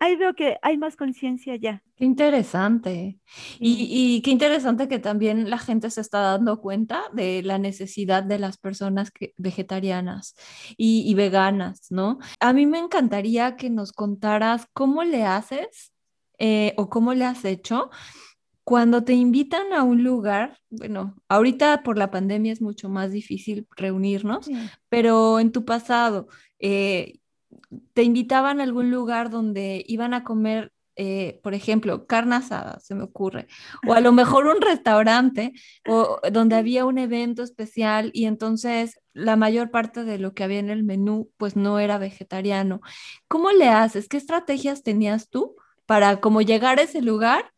ahí 0.02 0.16
veo 0.16 0.34
que 0.34 0.58
hay 0.62 0.76
más 0.78 0.96
conciencia 0.96 1.54
ya. 1.54 1.80
Qué 1.94 2.04
interesante. 2.04 3.20
Y, 3.60 3.86
y 3.88 4.20
qué 4.22 4.32
interesante 4.32 4.88
que 4.88 4.98
también 4.98 5.48
la 5.48 5.58
gente 5.58 5.90
se 5.90 6.00
está 6.00 6.18
dando 6.22 6.60
cuenta 6.60 7.04
de 7.12 7.42
la 7.44 7.58
necesidad 7.58 8.24
de 8.24 8.40
las 8.40 8.58
personas 8.58 9.12
que, 9.12 9.32
vegetarianas 9.36 10.34
y, 10.76 11.08
y 11.08 11.14
veganas, 11.14 11.86
¿no? 11.90 12.18
A 12.40 12.52
mí 12.52 12.66
me 12.66 12.80
encantaría 12.80 13.54
que 13.54 13.70
nos 13.70 13.92
contaras 13.92 14.66
cómo 14.72 15.04
le 15.04 15.22
haces 15.22 15.92
eh, 16.38 16.74
o 16.76 16.88
cómo 16.88 17.14
le 17.14 17.24
has 17.24 17.44
hecho 17.44 17.88
cuando 18.64 19.04
te 19.04 19.12
invitan 19.12 19.72
a 19.72 19.84
un 19.84 20.02
lugar. 20.02 20.58
Bueno, 20.68 21.14
ahorita 21.28 21.84
por 21.84 21.96
la 21.96 22.10
pandemia 22.10 22.52
es 22.52 22.60
mucho 22.60 22.88
más 22.88 23.12
difícil 23.12 23.68
reunirnos, 23.76 24.46
sí. 24.46 24.56
pero 24.88 25.38
en 25.38 25.52
tu 25.52 25.64
pasado, 25.64 26.26
eh, 26.58 27.20
te 27.94 28.02
invitaban 28.02 28.60
a 28.60 28.64
algún 28.64 28.90
lugar 28.90 29.30
donde 29.30 29.84
iban 29.86 30.14
a 30.14 30.24
comer, 30.24 30.72
eh, 30.96 31.40
por 31.42 31.54
ejemplo, 31.54 32.06
carne 32.06 32.36
asada, 32.36 32.78
se 32.80 32.94
me 32.94 33.04
ocurre, 33.04 33.46
o 33.86 33.94
a 33.94 34.00
lo 34.00 34.12
mejor 34.12 34.46
un 34.46 34.60
restaurante 34.60 35.52
o 35.88 36.20
donde 36.30 36.56
había 36.56 36.84
un 36.84 36.98
evento 36.98 37.42
especial 37.42 38.10
y 38.12 38.26
entonces 38.26 39.00
la 39.14 39.36
mayor 39.36 39.70
parte 39.70 40.04
de 40.04 40.18
lo 40.18 40.34
que 40.34 40.44
había 40.44 40.58
en 40.58 40.70
el 40.70 40.84
menú 40.84 41.30
pues 41.38 41.56
no 41.56 41.78
era 41.78 41.98
vegetariano. 41.98 42.80
¿Cómo 43.28 43.50
le 43.52 43.68
haces? 43.68 44.08
¿Qué 44.08 44.16
estrategias 44.16 44.82
tenías 44.82 45.30
tú 45.30 45.56
para 45.86 46.20
como 46.20 46.42
llegar 46.42 46.78
a 46.78 46.82
ese 46.82 47.02
lugar? 47.02 47.52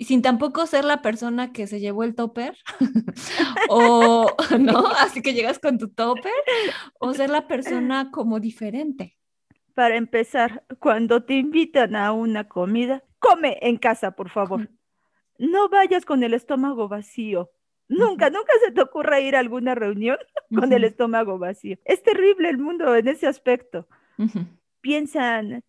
Y 0.00 0.04
sin 0.04 0.22
tampoco 0.22 0.64
ser 0.66 0.84
la 0.84 1.02
persona 1.02 1.52
que 1.52 1.66
se 1.66 1.80
llevó 1.80 2.04
el 2.04 2.14
topper, 2.14 2.56
o 3.68 4.30
no, 4.60 4.86
así 5.00 5.22
que 5.22 5.34
llegas 5.34 5.58
con 5.58 5.76
tu 5.76 5.88
topper, 5.88 6.32
o 7.00 7.12
ser 7.14 7.30
la 7.30 7.48
persona 7.48 8.12
como 8.12 8.38
diferente. 8.38 9.17
Para 9.78 9.94
empezar, 9.94 10.64
cuando 10.80 11.22
te 11.22 11.34
invitan 11.34 11.94
a 11.94 12.10
una 12.10 12.48
comida, 12.48 13.04
come 13.20 13.58
en 13.62 13.76
casa, 13.76 14.10
por 14.10 14.28
favor. 14.28 14.68
No 15.38 15.68
vayas 15.68 16.04
con 16.04 16.24
el 16.24 16.34
estómago 16.34 16.88
vacío. 16.88 17.52
Nunca, 17.86 18.28
nunca 18.28 18.52
se 18.64 18.72
te 18.72 18.80
ocurra 18.80 19.20
ir 19.20 19.36
a 19.36 19.38
alguna 19.38 19.76
reunión 19.76 20.18
con 20.52 20.72
el 20.72 20.82
estómago 20.82 21.38
vacío. 21.38 21.76
Es 21.84 22.02
terrible 22.02 22.48
el 22.48 22.58
mundo 22.58 22.96
en 22.96 23.06
ese 23.06 23.28
aspecto. 23.28 23.86
Piensan, 24.80 25.62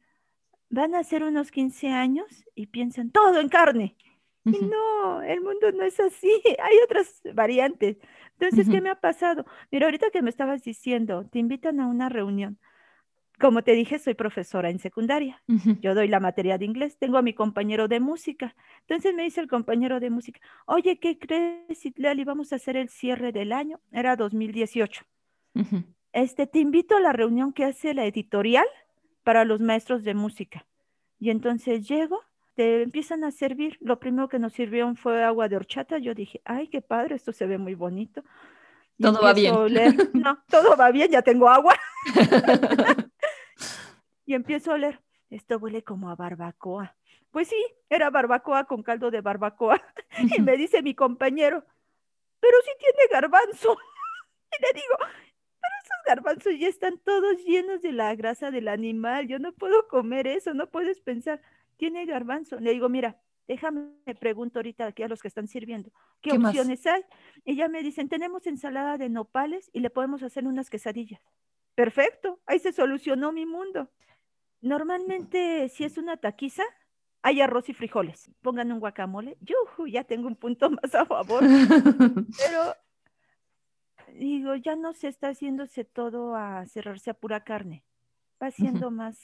van 0.72 0.96
a 0.96 1.04
ser 1.04 1.22
unos 1.22 1.52
15 1.52 1.90
años 1.90 2.46
y 2.56 2.66
piensan 2.66 3.12
todo 3.12 3.40
en 3.40 3.48
carne. 3.48 3.96
Y 4.44 4.60
no, 4.66 5.22
el 5.22 5.42
mundo 5.42 5.72
no 5.72 5.84
es 5.84 6.00
así. 6.00 6.32
Hay 6.64 6.78
otras 6.84 7.22
variantes. 7.36 7.98
Entonces, 8.40 8.68
¿qué 8.72 8.82
me 8.82 8.90
ha 8.90 9.00
pasado? 9.00 9.46
Mira, 9.70 9.86
ahorita 9.86 10.10
que 10.10 10.24
me 10.24 10.32
estabas 10.32 10.64
diciendo, 10.64 11.30
te 11.32 11.38
invitan 11.38 11.80
a 11.80 11.86
una 11.86 12.10
reunión. 12.10 12.58
Como 13.40 13.64
te 13.64 13.72
dije, 13.74 14.00
soy 14.00 14.16
profesora 14.16 14.70
en 14.70 14.80
secundaria. 14.80 15.42
ujú, 15.48 15.78
Yo 15.82 15.96
doy 15.96 16.08
la 16.08 16.20
materia 16.20 16.58
de 16.58 16.66
inglés, 16.66 16.98
tengo 16.98 17.18
a 17.18 17.22
mi 17.22 17.34
compañero 17.34 17.88
de 17.88 18.00
música. 18.00 18.56
Entonces 18.82 19.14
me 19.16 19.24
dice 19.24 19.40
el 19.40 19.48
compañero 19.48 20.00
de 20.00 20.10
música, 20.10 20.42
oye, 20.66 21.00
¿qué 21.00 21.18
crees, 21.18 21.80
Citlali? 21.82 22.26
Vamos 22.26 22.52
a 22.52 22.58
hacer 22.58 22.76
el 22.76 22.90
cierre 22.90 23.32
del 23.32 23.52
año. 23.54 23.80
Era 23.92 24.16
2018. 24.16 25.04
ujú. 25.56 25.84
Este, 26.12 26.48
te 26.48 26.60
invito 26.60 26.98
a 26.98 27.00
la 27.00 27.14
reunión 27.14 27.54
que 27.54 27.66
hace 27.66 27.94
la 27.94 28.06
editorial 28.06 28.66
para 29.24 29.46
los 29.46 29.62
maestros 29.62 30.04
de 30.04 30.16
música. 30.16 30.66
Y 31.20 31.30
entonces 31.30 31.88
llego, 31.88 32.20
te 32.56 32.82
empiezan 32.82 33.24
a 33.24 33.32
servir. 33.32 33.78
Lo 33.80 34.00
primero 34.00 34.28
que 34.28 34.40
nos 34.40 34.54
sirvieron 34.54 34.96
fue 34.96 35.24
agua 35.24 35.48
de 35.48 35.56
horchata. 35.56 35.98
Yo 36.00 36.14
dije, 36.14 36.42
ay, 36.46 36.68
qué 36.68 36.82
padre, 36.82 37.16
esto 37.16 37.32
se 37.32 37.46
ve 37.46 37.58
muy 37.58 37.76
bonito. 37.76 38.24
Todo 39.00 39.22
va 39.22 39.34
bien. 39.34 39.54
no, 40.14 40.40
todo 40.50 40.76
va 40.76 40.92
bien, 40.92 41.12
ya 41.12 41.22
tengo 41.22 41.48
agua. 41.48 41.76
Y 44.30 44.36
empiezo 44.36 44.70
a 44.70 44.76
oler, 44.76 45.02
esto 45.32 45.58
huele 45.58 45.84
como 45.84 46.12
a 46.12 46.16
barbacoa. 46.16 46.96
Pues 47.32 47.48
sí, 47.48 47.56
era 47.90 48.12
barbacoa 48.12 48.66
con 48.66 48.84
caldo 48.84 49.10
de 49.10 49.22
barbacoa. 49.22 49.82
Y 50.38 50.40
me 50.44 50.56
dice 50.56 50.84
mi 50.84 50.94
compañero, 50.94 51.66
pero 52.40 52.56
sí 52.64 52.70
tiene 52.78 53.10
garbanzo. 53.12 53.76
Y 54.52 54.62
le 54.62 54.74
digo, 54.80 54.98
pero 55.00 55.74
esos 55.84 55.98
garbanzos 56.06 56.54
ya 56.60 56.68
están 56.68 57.00
todos 57.00 57.44
llenos 57.44 57.82
de 57.82 57.92
la 57.92 58.14
grasa 58.14 58.52
del 58.52 58.68
animal. 58.68 59.28
Yo 59.28 59.40
no 59.40 59.52
puedo 59.52 59.88
comer 59.88 60.28
eso, 60.28 60.54
no 60.54 60.68
puedes 60.70 61.02
pensar, 61.02 61.42
tiene 61.78 62.06
garbanzo. 62.06 62.60
Le 62.60 62.70
digo, 62.74 62.88
mira, 62.88 63.20
déjame, 63.48 63.90
me 64.06 64.14
pregunto 64.14 64.60
ahorita 64.60 64.86
aquí 64.86 65.02
a 65.02 65.08
los 65.08 65.24
que 65.24 65.28
están 65.28 65.48
sirviendo, 65.48 65.90
¿qué 66.22 66.32
¿Qué 66.32 66.38
más? 66.38 66.52
opciones 66.52 66.86
hay? 66.86 67.02
Y 67.46 67.56
ya 67.56 67.68
me 67.68 67.82
dicen, 67.82 68.10
tenemos 68.10 68.46
ensalada 68.46 69.00
de 69.00 69.10
nopales 69.10 69.72
y 69.74 69.80
le 69.80 69.90
podemos 69.90 70.22
hacer 70.22 70.46
unas 70.46 70.70
quesadillas. 70.70 71.20
Perfecto, 71.74 72.40
ahí 72.46 72.60
se 72.60 72.74
solucionó 72.74 73.32
mi 73.32 73.48
mundo. 73.48 73.90
Normalmente, 74.62 75.70
si 75.70 75.84
es 75.84 75.98
una 75.98 76.18
taquiza, 76.18 76.64
hay 77.22 77.42
arroz 77.42 77.70
y 77.70 77.74
frijoles. 77.74 78.32
Pongan 78.42 78.72
un 78.72 78.80
guacamole. 78.80 79.38
Yuhu, 79.42 79.88
ya 79.88 80.04
tengo 80.04 80.28
un 80.28 80.36
punto 80.36 80.70
más 80.70 80.94
a 80.96 81.06
favor. 81.06 81.44
Pero 82.38 82.76
digo, 84.14 84.56
ya 84.56 84.76
no 84.76 84.94
se 84.94 85.08
está 85.08 85.30
haciéndose 85.30 85.84
todo 85.86 86.36
a 86.36 86.66
cerrarse 86.66 87.12
a 87.12 87.14
pura 87.14 87.44
carne. 87.44 87.86
Va 88.42 88.52
siendo 88.52 88.90
más, 88.92 89.18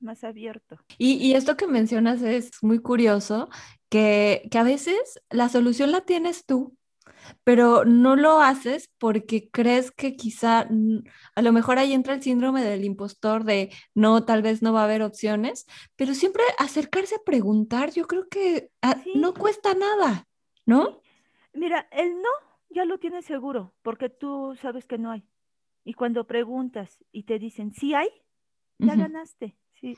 más 0.00 0.24
abierto. 0.24 0.78
Y, 0.98 1.14
y, 1.14 1.34
esto 1.34 1.56
que 1.56 1.66
mencionas 1.66 2.22
es 2.22 2.50
muy 2.62 2.80
curioso, 2.80 3.48
que, 3.88 4.48
que 4.50 4.58
a 4.58 4.64
veces 4.64 5.20
la 5.30 5.48
solución 5.48 5.92
la 5.92 6.00
tienes 6.00 6.44
tú, 6.46 6.76
pero 7.44 7.84
no 7.84 8.16
lo 8.16 8.40
haces 8.40 8.90
porque 8.98 9.48
crees 9.50 9.90
que 9.90 10.16
quizá 10.16 10.68
a 11.34 11.42
lo 11.42 11.52
mejor 11.52 11.78
ahí 11.78 11.92
entra 11.92 12.14
el 12.14 12.22
síndrome 12.22 12.62
del 12.62 12.84
impostor 12.84 13.44
de 13.44 13.72
no, 13.94 14.24
tal 14.24 14.42
vez 14.42 14.62
no 14.62 14.72
va 14.72 14.82
a 14.82 14.84
haber 14.84 15.02
opciones, 15.02 15.66
pero 15.96 16.14
siempre 16.14 16.42
acercarse 16.58 17.16
a 17.16 17.24
preguntar, 17.24 17.90
yo 17.92 18.06
creo 18.06 18.28
que 18.28 18.70
ah, 18.82 18.96
no 19.14 19.34
cuesta 19.34 19.74
nada, 19.74 20.26
¿no? 20.64 21.00
Mira, 21.52 21.88
el 21.90 22.14
no 22.20 22.28
ya 22.70 22.84
lo 22.84 22.98
tienes 22.98 23.24
seguro 23.24 23.74
porque 23.82 24.08
tú 24.08 24.56
sabes 24.60 24.86
que 24.86 24.98
no 24.98 25.10
hay. 25.10 25.24
Y 25.84 25.94
cuando 25.94 26.26
preguntas 26.26 26.98
y 27.12 27.22
te 27.22 27.38
dicen 27.38 27.72
sí 27.72 27.94
hay, 27.94 28.08
ya 28.78 28.96
ganaste. 28.96 29.56
Sí. 29.80 29.96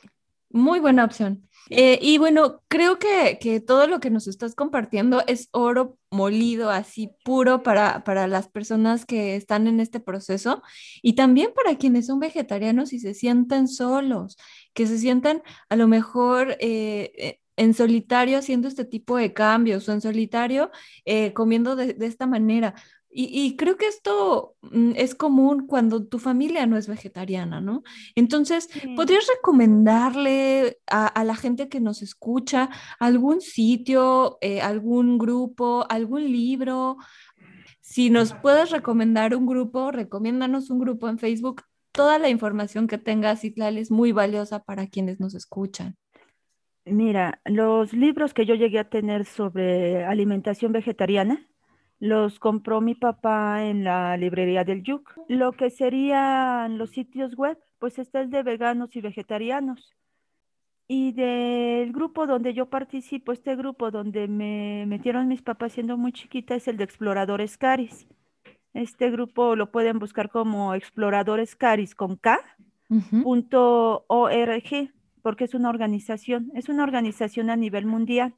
Muy 0.50 0.80
buena 0.80 1.04
opción. 1.04 1.48
Eh, 1.70 1.98
y 2.00 2.16
bueno, 2.16 2.62
creo 2.68 2.98
que, 2.98 3.38
que, 3.38 3.60
todo 3.60 3.86
lo 3.86 4.00
que 4.00 4.08
nos 4.08 4.26
estás 4.26 4.54
compartiendo 4.54 5.22
es 5.26 5.48
oro 5.52 5.98
molido, 6.10 6.70
así 6.70 7.10
puro 7.24 7.62
para, 7.62 8.04
para 8.04 8.26
las 8.26 8.48
personas 8.48 9.04
que 9.04 9.36
están 9.36 9.66
en 9.66 9.78
este 9.78 10.00
proceso 10.00 10.62
y 11.02 11.14
también 11.14 11.50
para 11.54 11.76
quienes 11.76 12.06
son 12.06 12.20
vegetarianos 12.20 12.94
y 12.94 13.00
se 13.00 13.12
sienten 13.12 13.68
solos, 13.68 14.38
que 14.72 14.86
se 14.86 14.98
sientan 14.98 15.42
a 15.68 15.76
lo 15.76 15.88
mejor 15.88 16.52
eh, 16.60 17.12
eh, 17.18 17.40
en 17.56 17.74
solitario 17.74 18.38
haciendo 18.38 18.68
este 18.68 18.86
tipo 18.86 19.18
de 19.18 19.34
cambios 19.34 19.86
o 19.88 19.92
en 19.92 20.00
solitario 20.00 20.70
comiendo 21.34 21.76
de, 21.76 21.92
de 21.92 22.06
esta 22.06 22.26
manera. 22.26 22.74
Y, 23.20 23.56
creo 23.56 23.76
que 23.76 23.88
esto 23.88 24.54
mm, 24.62 24.92
es 24.94 25.16
común 25.16 25.66
cuando 25.66 26.06
tu 26.06 26.20
familia 26.20 26.66
no 26.66 26.76
es 26.76 26.86
vegetariana, 26.86 27.60
¿no? 27.60 27.82
Entonces, 28.14 28.68
¿podrías 28.94 29.26
recomendarle 29.26 30.78
a, 30.86 31.24
la 31.24 31.34
gente 31.34 31.68
que 31.68 31.80
nos 31.80 32.00
escucha 32.00 32.70
algún 33.00 33.40
sitio, 33.40 34.38
eh, 34.40 34.60
algún 34.60 35.18
grupo, 35.18 35.84
algún 35.90 36.30
libro? 36.30 36.96
Si 37.80 38.08
nos 38.08 38.34
puedes 38.34 38.70
recomendar 38.70 39.34
un 39.34 39.46
grupo, 39.46 39.90
recomiéndanos 39.90 40.70
un 40.70 40.78
grupo 40.78 41.08
en 41.08 41.18
Facebook. 41.18 41.62
Toda 41.90 42.20
la 42.20 42.28
información 42.28 42.86
que 42.86 42.98
tengas, 42.98 43.42
Itlal, 43.42 43.78
es 43.78 43.90
muy 43.90 44.12
valiosa 44.12 44.62
para 44.62 44.86
quienes 44.86 45.18
nos 45.18 45.34
escuchan. 45.34 45.96
Mira, 46.84 47.40
los 47.44 47.92
libros 47.92 48.32
que 48.32 48.46
yo 48.46 48.54
llegué 48.54 48.78
a 48.78 48.88
tener 48.88 49.24
sobre 49.24 50.04
alimentación 50.04 50.70
vegetariana, 50.70 51.48
los 52.00 52.38
compró 52.38 52.80
mi 52.80 52.94
papá 52.94 53.64
en 53.64 53.84
la 53.84 54.16
librería 54.16 54.64
del 54.64 54.82
Yuk. 54.82 55.14
Lo 55.28 55.52
que 55.52 55.70
serían 55.70 56.78
los 56.78 56.90
sitios 56.90 57.34
web, 57.36 57.58
pues 57.78 57.98
está 57.98 58.20
el 58.20 58.30
de 58.30 58.42
veganos 58.42 58.94
y 58.96 59.00
vegetarianos. 59.00 59.94
Y 60.86 61.12
del 61.12 61.92
grupo 61.92 62.26
donde 62.26 62.54
yo 62.54 62.66
participo, 62.70 63.32
este 63.32 63.56
grupo 63.56 63.90
donde 63.90 64.26
me 64.26 64.86
metieron 64.86 65.28
mis 65.28 65.42
papás 65.42 65.72
siendo 65.72 65.98
muy 65.98 66.12
chiquita, 66.12 66.54
es 66.54 66.66
el 66.66 66.76
de 66.76 66.84
Exploradores 66.84 67.58
Caris. 67.58 68.06
Este 68.72 69.10
grupo 69.10 69.56
lo 69.56 69.70
pueden 69.70 69.98
buscar 69.98 70.30
como 70.30 70.74
Exploradores 70.74 71.56
Caris 71.56 71.94
con 71.94 72.16
K, 72.16 72.38
porque 75.20 75.44
es 75.44 75.54
una 75.54 75.68
organización, 75.68 76.50
es 76.54 76.68
una 76.70 76.84
organización 76.84 77.50
a 77.50 77.56
nivel 77.56 77.84
mundial 77.84 78.34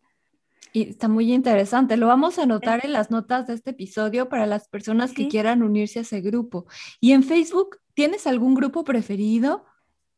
y 0.73 0.91
está 0.91 1.09
muy 1.09 1.33
interesante. 1.33 1.97
Lo 1.97 2.07
vamos 2.07 2.39
a 2.39 2.45
anotar 2.45 2.85
en 2.85 2.93
las 2.93 3.11
notas 3.11 3.47
de 3.47 3.55
este 3.55 3.71
episodio 3.71 4.29
para 4.29 4.47
las 4.47 4.69
personas 4.69 5.13
que 5.13 5.29
quieran 5.29 5.63
unirse 5.63 5.99
a 5.99 6.03
ese 6.03 6.21
grupo. 6.21 6.67
¿Y 7.01 7.13
en 7.13 7.23
Facebook 7.23 7.79
tienes 7.95 8.27
algún 8.27 8.55
grupo 8.55 8.85
preferido? 8.85 9.65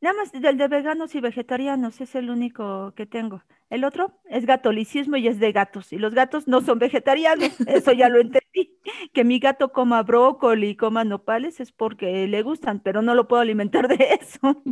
Nada 0.03 0.17
más 0.17 0.33
del 0.33 0.59
de 0.59 0.67
veganos 0.69 1.15
y 1.15 1.21
vegetarianos 1.21 2.01
es 2.01 2.15
el 2.17 2.29
único 2.29 2.93
que 2.97 3.07
tengo. 3.07 3.43
El 3.71 3.85
otro 3.85 4.21
es 4.29 4.45
gatolicismo 4.45 5.17
y 5.17 5.29
es 5.29 5.39
de 5.39 5.53
gatos. 5.53 5.93
Y 5.93 5.99
los 5.99 6.13
gatos 6.13 6.49
no 6.49 6.61
son 6.61 6.79
vegetarianos. 6.79 7.49
Eso 7.67 7.93
ya 7.93 8.09
lo 8.09 8.21
entendí. 8.21 8.77
Que 9.15 9.25
mi 9.25 9.39
gato 9.39 9.73
coma 9.73 10.03
brócoli 10.03 10.71
y 10.71 10.77
coma 10.77 11.05
nopales 11.05 11.61
es 11.61 11.73
porque 11.73 12.27
le 12.27 12.43
gustan, 12.43 12.81
pero 12.81 13.01
no 13.01 13.15
lo 13.15 13.29
puedo 13.29 13.41
alimentar 13.41 13.89
de 13.89 14.19
eso. 14.21 14.63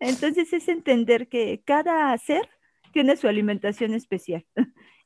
Entonces 0.00 0.52
es 0.52 0.68
entender 0.68 1.28
que 1.28 1.62
cada 1.64 2.16
ser 2.18 2.48
tiene 2.92 3.16
su 3.16 3.28
alimentación 3.28 3.94
especial. 3.94 4.44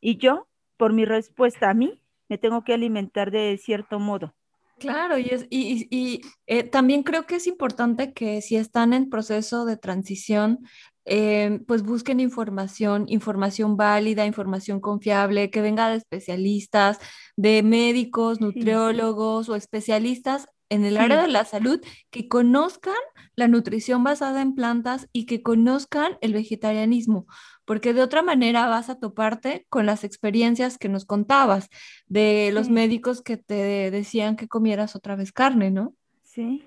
Y 0.00 0.18
yo, 0.18 0.48
por 0.76 0.92
mi 0.92 1.04
respuesta 1.04 1.70
a 1.70 1.74
mí, 1.74 2.00
me 2.28 2.38
tengo 2.38 2.64
que 2.64 2.74
alimentar 2.74 3.30
de 3.30 3.58
cierto 3.62 3.98
modo. 3.98 4.34
Claro, 4.78 5.16
y, 5.16 5.28
es, 5.30 5.46
y, 5.48 5.88
y 5.90 6.20
eh, 6.46 6.62
también 6.62 7.02
creo 7.02 7.24
que 7.24 7.36
es 7.36 7.46
importante 7.46 8.12
que 8.12 8.42
si 8.42 8.56
están 8.56 8.92
en 8.92 9.08
proceso 9.08 9.64
de 9.64 9.78
transición, 9.78 10.58
eh, 11.06 11.60
pues 11.66 11.82
busquen 11.82 12.20
información, 12.20 13.06
información 13.08 13.76
válida, 13.76 14.26
información 14.26 14.80
confiable, 14.80 15.50
que 15.50 15.62
venga 15.62 15.88
de 15.88 15.96
especialistas, 15.96 16.98
de 17.36 17.62
médicos, 17.62 18.40
nutriólogos 18.40 19.48
o 19.48 19.54
especialistas 19.54 20.46
en 20.68 20.84
el 20.84 20.96
área 20.96 21.22
de 21.22 21.28
la 21.28 21.44
salud 21.44 21.80
que 22.10 22.28
conozcan 22.28 22.94
la 23.34 23.48
nutrición 23.48 24.02
basada 24.02 24.42
en 24.42 24.54
plantas 24.54 25.08
y 25.12 25.26
que 25.26 25.42
conozcan 25.42 26.18
el 26.20 26.32
vegetarianismo, 26.32 27.26
porque 27.64 27.92
de 27.92 28.02
otra 28.02 28.22
manera 28.22 28.66
vas 28.66 28.90
a 28.90 28.98
toparte 28.98 29.66
con 29.68 29.86
las 29.86 30.04
experiencias 30.04 30.78
que 30.78 30.88
nos 30.88 31.04
contabas 31.04 31.68
de 32.06 32.50
los 32.52 32.70
médicos 32.70 33.22
que 33.22 33.36
te 33.36 33.90
decían 33.90 34.36
que 34.36 34.48
comieras 34.48 34.96
otra 34.96 35.16
vez 35.16 35.32
carne, 35.32 35.70
¿no? 35.70 35.94
Sí. 36.22 36.64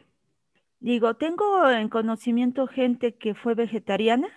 Digo, 0.79 1.15
tengo 1.15 1.69
en 1.69 1.89
conocimiento 1.89 2.67
gente 2.67 3.15
que 3.15 3.35
fue 3.35 3.53
vegetariana 3.53 4.29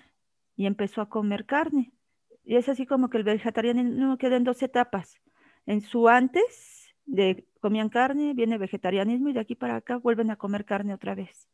y 0.57 0.67
empezó 0.67 1.01
a 1.01 1.09
comer 1.09 1.47
carne. 1.47 1.93
Y 2.45 2.57
es 2.57 2.69
así 2.69 2.87
como 2.87 3.09
que 3.09 3.19
el 3.19 3.25
vegetarianismo 3.25 4.19
queda 4.19 4.37
en 4.37 4.45
dos 4.45 4.63
etapas. 4.63 5.21
En 5.67 5.81
su 5.81 6.09
antes 6.09 6.82
de 7.07 7.47
comían 7.61 7.89
carne, 7.89 8.35
viene 8.35 8.59
vegetarianismo 8.59 9.29
y 9.29 9.33
de 9.33 9.41
aquí 9.41 9.55
para 9.55 9.77
acá 9.77 9.97
vuelven 9.97 10.31
a 10.31 10.37
comer 10.37 10.65
carne 10.65 10.95
otra 10.95 11.15
vez. 11.15 11.49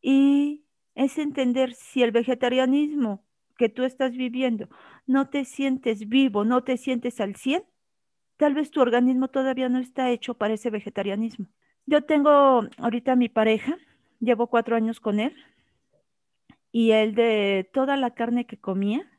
Y 0.00 0.64
es 0.94 1.18
entender 1.18 1.74
si 1.74 2.02
el 2.02 2.12
vegetarianismo 2.12 3.24
que 3.56 3.68
tú 3.68 3.84
estás 3.84 4.16
viviendo 4.16 4.68
no 5.06 5.28
te 5.28 5.44
sientes 5.44 6.08
vivo, 6.08 6.44
no 6.44 6.62
te 6.64 6.76
sientes 6.76 7.20
al 7.20 7.36
100, 7.36 7.64
tal 8.36 8.54
vez 8.54 8.70
tu 8.70 8.80
organismo 8.80 9.28
todavía 9.28 9.68
no 9.68 9.78
está 9.78 10.10
hecho 10.10 10.34
para 10.34 10.54
ese 10.54 10.70
vegetarianismo. 10.70 11.46
Yo 11.86 12.04
tengo 12.04 12.62
ahorita 12.78 13.16
mi 13.16 13.28
pareja, 13.28 13.76
llevo 14.20 14.46
cuatro 14.48 14.76
años 14.76 15.00
con 15.00 15.20
él, 15.20 15.34
y 16.70 16.92
él 16.92 17.14
de 17.14 17.68
toda 17.72 17.96
la 17.96 18.12
carne 18.12 18.46
que 18.46 18.58
comía, 18.58 19.10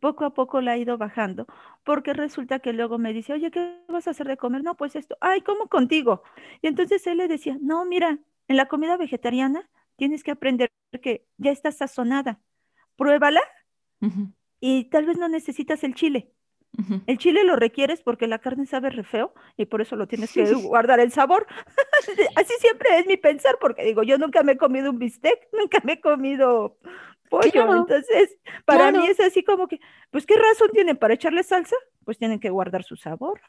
poco 0.00 0.24
a 0.24 0.34
poco 0.34 0.60
la 0.60 0.72
ha 0.72 0.78
ido 0.78 0.98
bajando, 0.98 1.46
porque 1.84 2.12
resulta 2.12 2.58
que 2.58 2.72
luego 2.72 2.98
me 2.98 3.12
dice, 3.12 3.32
oye, 3.34 3.50
¿qué 3.50 3.78
vas 3.88 4.08
a 4.08 4.10
hacer 4.10 4.26
de 4.26 4.36
comer? 4.36 4.64
No, 4.64 4.76
pues 4.76 4.96
esto, 4.96 5.16
ay, 5.20 5.42
¿cómo 5.42 5.68
contigo? 5.68 6.22
Y 6.62 6.66
entonces 6.66 7.06
él 7.06 7.18
le 7.18 7.28
decía, 7.28 7.56
no, 7.60 7.84
mira, 7.84 8.18
en 8.48 8.56
la 8.56 8.66
comida 8.66 8.96
vegetariana 8.96 9.68
tienes 9.96 10.24
que 10.24 10.32
aprender 10.32 10.72
que 11.02 11.26
ya 11.36 11.52
está 11.52 11.70
sazonada, 11.70 12.40
pruébala 12.96 13.42
y 14.58 14.84
tal 14.84 15.06
vez 15.06 15.18
no 15.18 15.28
necesitas 15.28 15.84
el 15.84 15.94
chile. 15.94 16.32
El 17.06 17.18
chile 17.18 17.44
lo 17.44 17.56
requieres 17.56 18.00
porque 18.00 18.26
la 18.26 18.38
carne 18.38 18.64
sabe 18.64 18.90
re 18.90 19.02
feo 19.02 19.34
y 19.56 19.66
por 19.66 19.82
eso 19.82 19.96
lo 19.96 20.06
tienes 20.06 20.32
que 20.32 20.50
guardar 20.54 21.00
el 21.00 21.12
sabor. 21.12 21.46
Así 22.36 22.54
siempre 22.60 22.98
es 22.98 23.06
mi 23.06 23.16
pensar, 23.16 23.58
porque 23.60 23.84
digo, 23.84 24.02
yo 24.02 24.18
nunca 24.18 24.42
me 24.42 24.52
he 24.52 24.56
comido 24.56 24.90
un 24.90 24.98
bistec, 24.98 25.48
nunca 25.52 25.80
me 25.84 25.94
he 25.94 26.00
comido 26.00 26.78
pollo. 27.30 27.76
Entonces, 27.76 28.36
para 28.66 28.92
mí 28.92 29.06
es 29.06 29.18
así 29.20 29.42
como 29.42 29.68
que, 29.68 29.80
pues, 30.10 30.26
¿qué 30.26 30.36
razón 30.36 30.68
tienen 30.72 30.98
para 30.98 31.14
echarle 31.14 31.42
salsa? 31.42 31.76
Pues 32.04 32.18
tienen 32.18 32.40
que 32.40 32.50
guardar 32.50 32.84
su 32.84 32.96
sabor. 32.96 33.40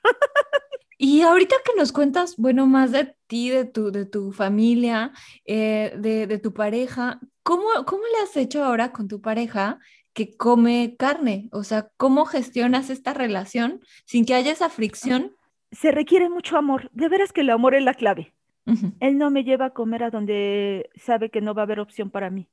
Y 1.04 1.24
ahorita 1.24 1.56
que 1.65 1.72
nos 1.76 1.91
cuentas, 1.91 2.38
bueno, 2.38 2.67
más 2.67 2.91
de 2.91 3.15
ti, 3.26 3.50
de 3.50 3.65
tu, 3.65 3.91
de 3.91 4.06
tu 4.06 4.32
familia, 4.32 5.12
eh, 5.46 5.96
de, 5.98 6.28
de, 6.28 6.38
tu 6.38 6.54
pareja, 6.54 7.20
¿cómo, 7.41 7.63
¿cómo 7.88 8.04
le 8.04 8.24
has 8.24 8.38
hecho 8.38 8.63
ahora 8.63 8.91
con 8.91 9.08
tu 9.08 9.20
pareja 9.20 9.80
que 10.13 10.38
come 10.38 10.96
carne? 11.00 11.50
O 11.54 11.63
sea, 11.63 11.89
¿cómo 11.98 12.26
gestionas 12.26 12.91
esta 12.91 13.15
relación 13.15 13.82
sin 14.06 14.28
que 14.28 14.36
haya 14.36 14.52
esa 14.52 14.70
fricción? 14.70 15.36
Se 15.72 15.89
requiere 15.89 16.30
mucho 16.30 16.56
amor. 16.56 16.88
De 16.94 17.10
veras 17.10 17.34
que 17.34 17.41
el 17.41 17.50
amor 17.50 17.74
es 17.74 17.84
la 17.84 17.96
clave. 17.96 18.36
Él 19.00 19.17
no 19.17 19.32
me 19.32 19.44
lleva 19.44 19.65
a 19.65 19.74
comer 19.74 20.04
a 20.04 20.12
donde 20.12 20.91
sabe 20.96 21.32
que 21.32 21.41
no 21.41 21.56
va 21.56 21.63
a 21.63 21.65
haber 21.65 21.80
opción 21.80 22.12
para 22.12 22.30
mí. 22.30 22.48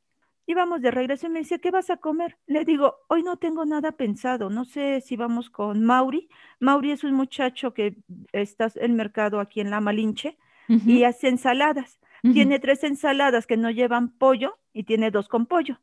Íbamos 0.51 0.81
de 0.81 0.91
regreso 0.91 1.27
y 1.27 1.31
me 1.31 1.41
decía, 1.41 1.59
¿qué 1.59 1.71
vas 1.71 1.91
a 1.91 1.99
comer? 1.99 2.39
Le 2.47 2.65
digo, 2.65 2.97
hoy 3.09 3.23
no 3.23 3.37
tengo 3.37 3.67
nada 3.67 3.93
pensado, 3.93 4.49
no 4.49 4.65
sé 4.65 5.03
si 5.03 5.15
vamos 5.15 5.51
con 5.51 5.85
Mauri. 5.85 6.31
Mauri 6.59 6.91
es 6.93 7.05
un 7.05 7.13
muchacho 7.13 7.75
que 7.75 7.97
está 8.33 8.69
en 8.77 8.85
el 8.85 8.93
mercado 8.95 9.41
aquí 9.41 9.61
en 9.61 9.69
La 9.69 9.81
Malinche 9.83 10.39
y 10.69 11.05
hace 11.05 11.29
ensaladas. 11.29 12.01
Tiene 12.23 12.59
tres 12.59 12.83
ensaladas 12.83 13.47
que 13.47 13.59
no 13.59 13.71
llevan 13.71 14.09
pollo 14.09 14.59
y 14.73 14.85
tiene 14.85 15.11
dos 15.11 15.29
con 15.29 15.45
pollo. 15.45 15.81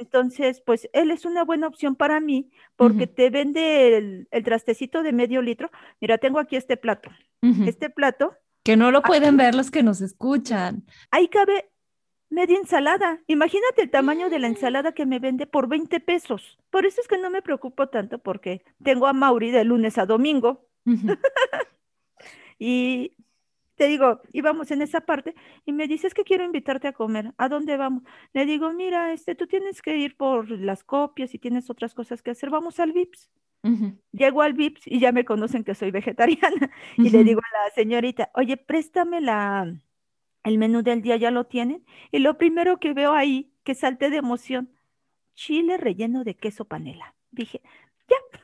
Entonces, 0.00 0.60
pues 0.66 0.88
él 0.92 1.12
es 1.12 1.24
una 1.24 1.44
buena 1.44 1.68
opción 1.68 1.94
para 1.94 2.18
mí 2.18 2.50
porque 2.74 3.06
te 3.06 3.30
vende 3.30 3.96
el, 3.96 4.28
el 4.32 4.42
trastecito 4.42 5.04
de 5.04 5.12
medio 5.12 5.40
litro. 5.40 5.70
Mira, 6.00 6.18
tengo 6.18 6.40
aquí 6.40 6.56
este 6.56 6.76
plato. 6.76 7.10
Este 7.64 7.90
plato, 7.90 8.34
Que 8.64 8.76
no 8.76 8.90
lo 8.90 9.02
pueden 9.02 9.34
aquí, 9.34 9.36
ver 9.36 9.54
los 9.54 9.70
que 9.70 9.84
nos 9.84 10.00
escuchan. 10.00 10.84
ahí 11.12 11.28
cabe 11.28 11.70
media 12.34 12.58
ensalada. 12.58 13.20
Imagínate 13.26 13.82
el 13.82 13.90
tamaño 13.90 14.28
de 14.28 14.38
la 14.38 14.48
ensalada 14.48 14.92
que 14.92 15.06
me 15.06 15.18
vende 15.18 15.46
por 15.46 15.68
20 15.68 16.00
pesos. 16.00 16.58
Por 16.70 16.84
eso 16.84 17.00
es 17.00 17.08
que 17.08 17.18
no 17.18 17.30
me 17.30 17.42
preocupo 17.42 17.88
tanto 17.88 18.18
porque 18.18 18.62
tengo 18.82 19.06
a 19.06 19.12
Mauri 19.12 19.50
de 19.50 19.64
lunes 19.64 19.96
a 19.96 20.06
domingo 20.06 20.66
y 22.58 23.12
te 23.76 23.88
digo, 23.88 24.20
íbamos 24.32 24.70
en 24.70 24.82
esa 24.82 25.00
parte 25.00 25.34
y 25.64 25.72
me 25.72 25.88
dices 25.88 26.14
que 26.14 26.24
quiero 26.24 26.44
invitarte 26.44 26.88
a 26.88 26.92
comer. 26.92 27.32
¿A 27.38 27.48
dónde 27.48 27.76
vamos? 27.76 28.02
Le 28.32 28.46
digo, 28.46 28.72
mira, 28.72 29.12
este, 29.12 29.34
tú 29.34 29.46
tienes 29.46 29.82
que 29.82 29.96
ir 29.96 30.16
por 30.16 30.50
las 30.50 30.84
copias 30.84 31.34
y 31.34 31.38
tienes 31.38 31.70
otras 31.70 31.94
cosas 31.94 32.22
que 32.22 32.32
hacer. 32.32 32.50
Vamos 32.50 32.78
al 32.80 32.92
Vips. 32.92 33.30
Llego 34.12 34.42
al 34.42 34.52
Vips 34.52 34.82
y 34.86 35.00
ya 35.00 35.10
me 35.10 35.24
conocen 35.24 35.64
que 35.64 35.74
soy 35.74 35.90
vegetariana 35.90 36.70
y 36.98 37.08
le 37.08 37.24
digo 37.24 37.40
a 37.40 37.64
la 37.64 37.74
señorita, 37.74 38.30
oye, 38.34 38.58
préstame 38.58 39.22
la, 39.22 39.74
el 40.44 40.58
menú 40.58 40.82
del 40.82 41.02
día, 41.02 41.16
¿ya 41.16 41.30
lo 41.30 41.44
tienen? 41.44 41.84
Y 42.12 42.20
lo 42.20 42.38
primero 42.38 42.78
que 42.78 42.92
veo 42.92 43.12
ahí, 43.12 43.50
que 43.64 43.74
salté 43.74 44.10
de 44.10 44.18
emoción, 44.18 44.70
chile 45.34 45.78
relleno 45.78 46.22
de 46.22 46.36
queso 46.36 46.66
panela. 46.66 47.14
Dije, 47.30 47.62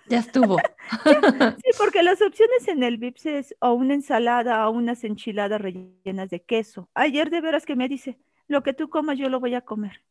Ya 0.08 0.18
estuvo. 0.18 0.56
sí, 1.62 1.70
porque 1.78 2.02
las 2.02 2.20
opciones 2.22 2.66
en 2.66 2.82
el 2.82 2.96
Vips 2.96 3.26
es 3.26 3.54
o 3.60 3.74
una 3.74 3.94
ensalada 3.94 4.68
o 4.68 4.72
unas 4.72 5.04
enchiladas 5.04 5.60
rellenas 5.60 6.30
de 6.30 6.42
queso. 6.42 6.88
Ayer 6.94 7.30
de 7.30 7.40
veras 7.40 7.66
que 7.66 7.76
me 7.76 7.88
dice, 7.88 8.18
lo 8.48 8.62
que 8.62 8.72
tú 8.72 8.88
comas 8.88 9.18
yo 9.18 9.28
lo 9.28 9.38
voy 9.38 9.54
a 9.54 9.60
comer. 9.60 10.02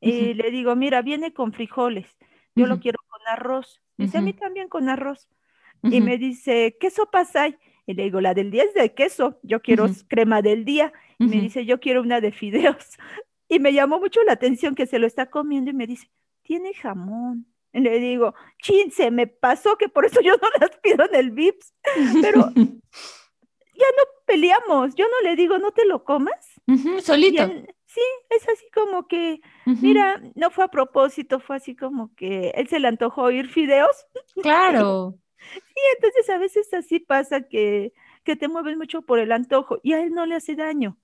Y 0.00 0.34
le 0.34 0.50
digo, 0.50 0.74
mira, 0.74 1.00
viene 1.00 1.32
con 1.32 1.52
frijoles, 1.52 2.18
yo 2.56 2.66
lo 2.66 2.80
quiero 2.80 2.98
con 3.06 3.20
arroz. 3.28 3.80
Dice, 3.96 4.18
a 4.18 4.20
mí 4.20 4.32
también 4.32 4.68
con 4.68 4.88
arroz. 4.88 5.28
Y 5.84 6.00
me 6.00 6.18
dice, 6.18 6.76
¿qué 6.80 6.90
sopas 6.90 7.36
hay? 7.36 7.56
Y 7.92 7.94
le 7.94 8.04
digo, 8.04 8.22
la 8.22 8.32
del 8.32 8.50
día 8.50 8.64
es 8.64 8.72
de 8.72 8.94
queso, 8.94 9.38
yo 9.42 9.60
quiero 9.60 9.86
crema 10.08 10.40
del 10.40 10.64
día. 10.64 10.94
Y 11.18 11.26
me 11.26 11.42
dice, 11.42 11.66
yo 11.66 11.78
quiero 11.78 12.00
una 12.00 12.20
de 12.20 12.32
fideos. 12.32 12.98
Y 13.48 13.58
me 13.58 13.74
llamó 13.74 14.00
mucho 14.00 14.22
la 14.24 14.32
atención 14.32 14.74
que 14.74 14.86
se 14.86 14.98
lo 14.98 15.06
está 15.06 15.28
comiendo 15.28 15.70
y 15.70 15.74
me 15.74 15.86
dice, 15.86 16.10
tiene 16.40 16.72
jamón. 16.72 17.44
Y 17.74 17.80
le 17.80 17.98
digo, 17.98 18.34
chin, 18.62 18.90
se 18.90 19.10
me 19.10 19.26
pasó 19.26 19.76
que 19.76 19.90
por 19.90 20.06
eso 20.06 20.22
yo 20.22 20.32
no 20.42 20.48
las 20.58 20.74
pido 20.78 21.04
en 21.04 21.14
el 21.14 21.32
Vips. 21.32 21.74
Pero 22.22 22.50
ya 22.54 23.86
no 23.98 24.02
peleamos, 24.24 24.94
yo 24.94 25.04
no 25.04 25.28
le 25.28 25.36
digo, 25.36 25.58
no 25.58 25.70
te 25.72 25.84
lo 25.84 26.02
comas. 26.02 26.62
Y 26.66 26.78
Solito. 27.02 27.42
él, 27.42 27.68
sí, 27.84 28.00
es 28.30 28.48
así 28.48 28.64
como 28.72 29.06
que, 29.06 29.42
mira, 29.66 30.22
no 30.34 30.50
fue 30.50 30.64
a 30.64 30.68
propósito, 30.68 31.38
fue 31.38 31.56
así 31.56 31.76
como 31.76 32.14
que 32.14 32.52
él 32.54 32.68
se 32.68 32.80
le 32.80 32.88
antojó 32.88 33.24
oír 33.24 33.48
fideos. 33.48 34.06
Claro. 34.42 35.18
Y 35.74 35.80
entonces 35.96 36.30
a 36.30 36.38
veces 36.38 36.72
así 36.74 37.00
pasa 37.00 37.42
que, 37.42 37.92
que 38.24 38.36
te 38.36 38.48
mueves 38.48 38.76
mucho 38.76 39.02
por 39.02 39.18
el 39.18 39.32
antojo 39.32 39.78
y 39.82 39.92
a 39.94 40.02
él 40.02 40.12
no 40.14 40.26
le 40.26 40.36
hace 40.36 40.54
daño. 40.56 40.98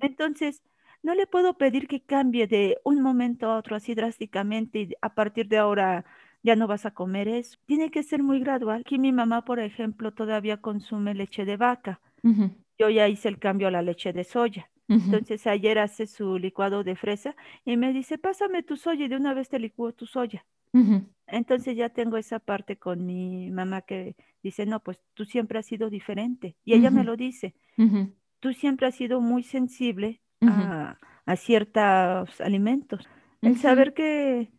Entonces, 0.00 0.62
no 1.02 1.14
le 1.14 1.26
puedo 1.26 1.56
pedir 1.58 1.88
que 1.88 2.02
cambie 2.04 2.46
de 2.46 2.78
un 2.84 3.00
momento 3.02 3.46
a 3.50 3.56
otro 3.58 3.76
así 3.76 3.94
drásticamente 3.94 4.80
y 4.80 4.94
a 5.00 5.14
partir 5.14 5.48
de 5.48 5.58
ahora 5.58 6.04
ya 6.42 6.56
no 6.56 6.66
vas 6.66 6.86
a 6.86 6.92
comer 6.92 7.28
eso. 7.28 7.58
Tiene 7.66 7.90
que 7.90 8.02
ser 8.02 8.22
muy 8.22 8.40
gradual. 8.40 8.82
Aquí 8.82 8.98
mi 8.98 9.12
mamá, 9.12 9.44
por 9.44 9.60
ejemplo, 9.60 10.12
todavía 10.12 10.58
consume 10.60 11.14
leche 11.14 11.44
de 11.44 11.56
vaca. 11.56 12.00
Yo 12.78 12.88
ya 12.90 13.08
hice 13.08 13.28
el 13.28 13.38
cambio 13.38 13.68
a 13.68 13.70
la 13.70 13.82
leche 13.82 14.12
de 14.12 14.24
soya. 14.24 14.70
Entonces 15.10 15.46
ayer 15.46 15.78
hace 15.78 16.06
su 16.06 16.38
licuado 16.38 16.84
de 16.84 16.96
fresa 16.96 17.36
y 17.64 17.76
me 17.76 17.92
dice, 17.92 18.18
pásame 18.18 18.62
tu 18.62 18.76
soya 18.76 19.04
y 19.06 19.08
de 19.08 19.16
una 19.16 19.34
vez 19.34 19.48
te 19.48 19.58
licuo 19.58 19.92
tu 19.92 20.06
soya. 20.06 20.46
Entonces 21.26 21.76
ya 21.76 21.90
tengo 21.90 22.16
esa 22.16 22.38
parte 22.38 22.76
con 22.76 23.04
mi 23.04 23.50
mamá 23.50 23.82
que 23.82 24.16
dice, 24.42 24.66
no, 24.66 24.80
pues 24.80 25.00
tú 25.14 25.24
siempre 25.24 25.58
has 25.58 25.66
sido 25.66 25.90
diferente. 25.90 26.56
Y 26.64 26.74
ella 26.74 26.90
me 26.90 27.04
lo 27.04 27.16
dice, 27.16 27.54
tú 28.40 28.52
siempre 28.52 28.86
has 28.86 28.94
sido 28.94 29.20
muy 29.20 29.42
sensible 29.42 30.20
a, 30.42 30.98
a 31.26 31.36
ciertos 31.36 32.40
alimentos. 32.40 33.08
El 33.42 33.56
saber 33.58 33.94
que, 33.94 34.50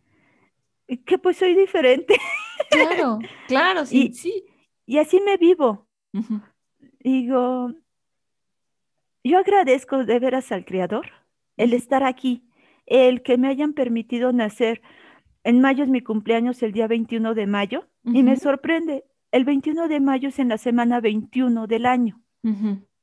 que 1.06 1.18
pues 1.18 1.38
soy 1.38 1.56
diferente 1.56 2.16
Claro, 2.70 3.20
claro, 3.48 3.86
sí, 3.86 4.08
y, 4.08 4.14
sí. 4.14 4.44
y 4.86 4.98
así 4.98 5.20
me 5.22 5.38
vivo. 5.38 5.88
Digo, 7.00 7.74
yo 9.24 9.38
agradezco 9.38 10.06
de 10.06 10.20
veras 10.20 10.52
al 10.52 10.66
Creador 10.66 11.12
el 11.58 11.74
estar 11.74 12.04
aquí, 12.04 12.44
el 12.86 13.22
que 13.22 13.38
me 13.38 13.48
hayan 13.48 13.74
permitido 13.74 14.32
nacer. 14.34 14.82
En 15.44 15.62
mayo 15.62 15.84
es 15.84 15.90
mi 15.90 16.02
cumpleaños, 16.02 16.62
el 16.64 16.72
día 16.72 16.88
21 16.88 17.34
de 17.34 17.48
mayo, 17.48 17.88
y 18.04 18.24
me 18.24 18.36
sorprende, 18.36 19.06
el 19.32 19.46
21 19.46 19.88
de 19.88 20.00
mayo 20.00 20.30
es 20.30 20.40
en 20.40 20.50
la 20.50 20.58
semana 20.58 21.00
21 21.00 21.68
del 21.68 21.86
año. 21.86 22.22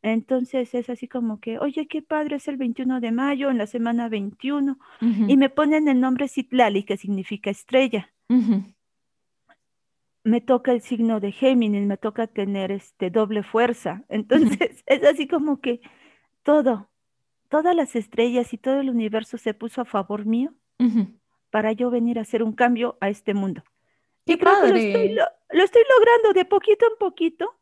Entonces 0.02 0.72
es 0.74 0.88
así 0.88 1.08
como 1.08 1.40
que, 1.40 1.58
oye, 1.58 1.88
qué 1.88 2.02
padre 2.02 2.36
es 2.36 2.46
el 2.46 2.56
21 2.56 3.00
de 3.00 3.10
mayo, 3.10 3.50
en 3.50 3.58
la 3.58 3.66
semana 3.66 4.08
21, 4.08 4.78
y 5.00 5.36
me 5.36 5.48
ponen 5.50 5.88
el 5.88 6.00
nombre 6.00 6.28
Citlali, 6.28 6.84
que 6.84 6.96
significa 6.96 7.50
estrella. 7.50 8.12
Me 10.22 10.40
toca 10.40 10.72
el 10.72 10.80
signo 10.80 11.20
de 11.20 11.32
Géminis, 11.32 11.86
me 11.86 11.96
toca 11.96 12.26
tener 12.26 12.70
este 12.72 13.10
doble 13.10 13.42
fuerza. 13.42 14.04
Entonces 14.08 14.82
es 14.86 15.04
así 15.04 15.26
como 15.26 15.60
que 15.60 15.80
todo, 16.42 16.88
todas 17.48 17.74
las 17.74 17.96
estrellas 17.96 18.52
y 18.52 18.58
todo 18.58 18.80
el 18.80 18.90
universo 18.90 19.38
se 19.38 19.54
puso 19.54 19.80
a 19.80 19.84
favor 19.84 20.26
mío. 20.26 20.52
Para 21.56 21.72
yo 21.72 21.88
venir 21.90 22.18
a 22.18 22.20
hacer 22.20 22.42
un 22.42 22.52
cambio 22.52 22.98
a 23.00 23.08
este 23.08 23.32
mundo. 23.32 23.64
Qué 24.26 24.34
Y 24.34 24.36
creo 24.36 24.60
que 24.60 24.68
lo 24.68 24.76
estoy, 24.76 25.08
lo, 25.14 25.24
lo 25.48 25.64
estoy 25.64 25.82
logrando 25.88 26.34
de 26.34 26.44
poquito 26.44 26.84
en 26.84 26.98
poquito. 26.98 27.58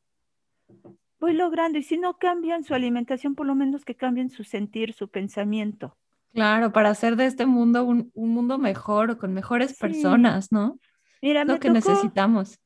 Voy 1.20 1.33
logrando. 1.35 1.78
Y 1.78 1.85
si 1.85 1.96
no 1.96 2.18
cambian 2.18 2.64
su 2.64 2.74
alimentación, 2.74 3.37
por 3.37 3.46
lo 3.46 3.54
menos 3.54 3.85
que 3.85 3.94
cambien 3.94 4.30
su 4.30 4.42
sentir, 4.42 4.94
su 4.94 5.07
pensamiento. 5.07 5.96
Claro, 6.33 6.72
para 6.72 6.90
hacer 6.90 7.14
de 7.14 7.26
este 7.26 7.46
mundo 7.46 7.85
un, 7.85 8.11
un 8.14 8.30
mundo 8.30 8.59
mejor, 8.59 9.16
con 9.16 9.33
mejores 9.33 9.70
Sí. 9.70 9.76
personas, 9.76 10.50
¿no? 10.50 10.80
Mira, 11.22 11.42
Es 11.42 11.46
lo 11.46 11.52
me 11.52 11.61
que 11.61 11.68
tocó, 11.68 11.74
necesitamos. 11.74 12.59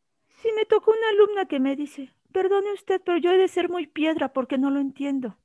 sí, 0.42 0.48
me 0.56 0.64
tocó 0.64 0.92
una 0.92 1.08
alumna 1.10 1.44
que 1.46 1.60
me 1.60 1.76
dice, 1.76 2.14
perdone 2.32 2.72
usted, 2.72 3.02
pero 3.04 3.18
yo 3.18 3.32
he 3.32 3.36
de 3.38 3.48
ser 3.48 3.68
muy 3.68 3.86
piedra 3.86 4.32
porque 4.32 4.56
no 4.56 4.70
lo 4.70 4.80
entiendo. 4.80 5.36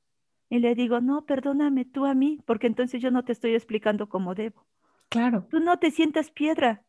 Y 0.48 0.60
le 0.60 0.74
digo, 0.74 1.02
no, 1.02 1.26
perdóname 1.26 1.84
tú 1.84 2.06
a 2.06 2.14
mí, 2.14 2.40
porque 2.46 2.66
entonces 2.68 3.02
yo 3.02 3.10
no 3.10 3.24
te 3.24 3.32
estoy 3.32 3.54
explicando 3.54 4.08
como 4.08 4.34
debo. 4.34 4.66
Claro. 5.14 5.46
Tú 5.48 5.60
no 5.60 5.78
te 5.78 5.92
sientas 5.92 6.32
piedra. 6.32 6.82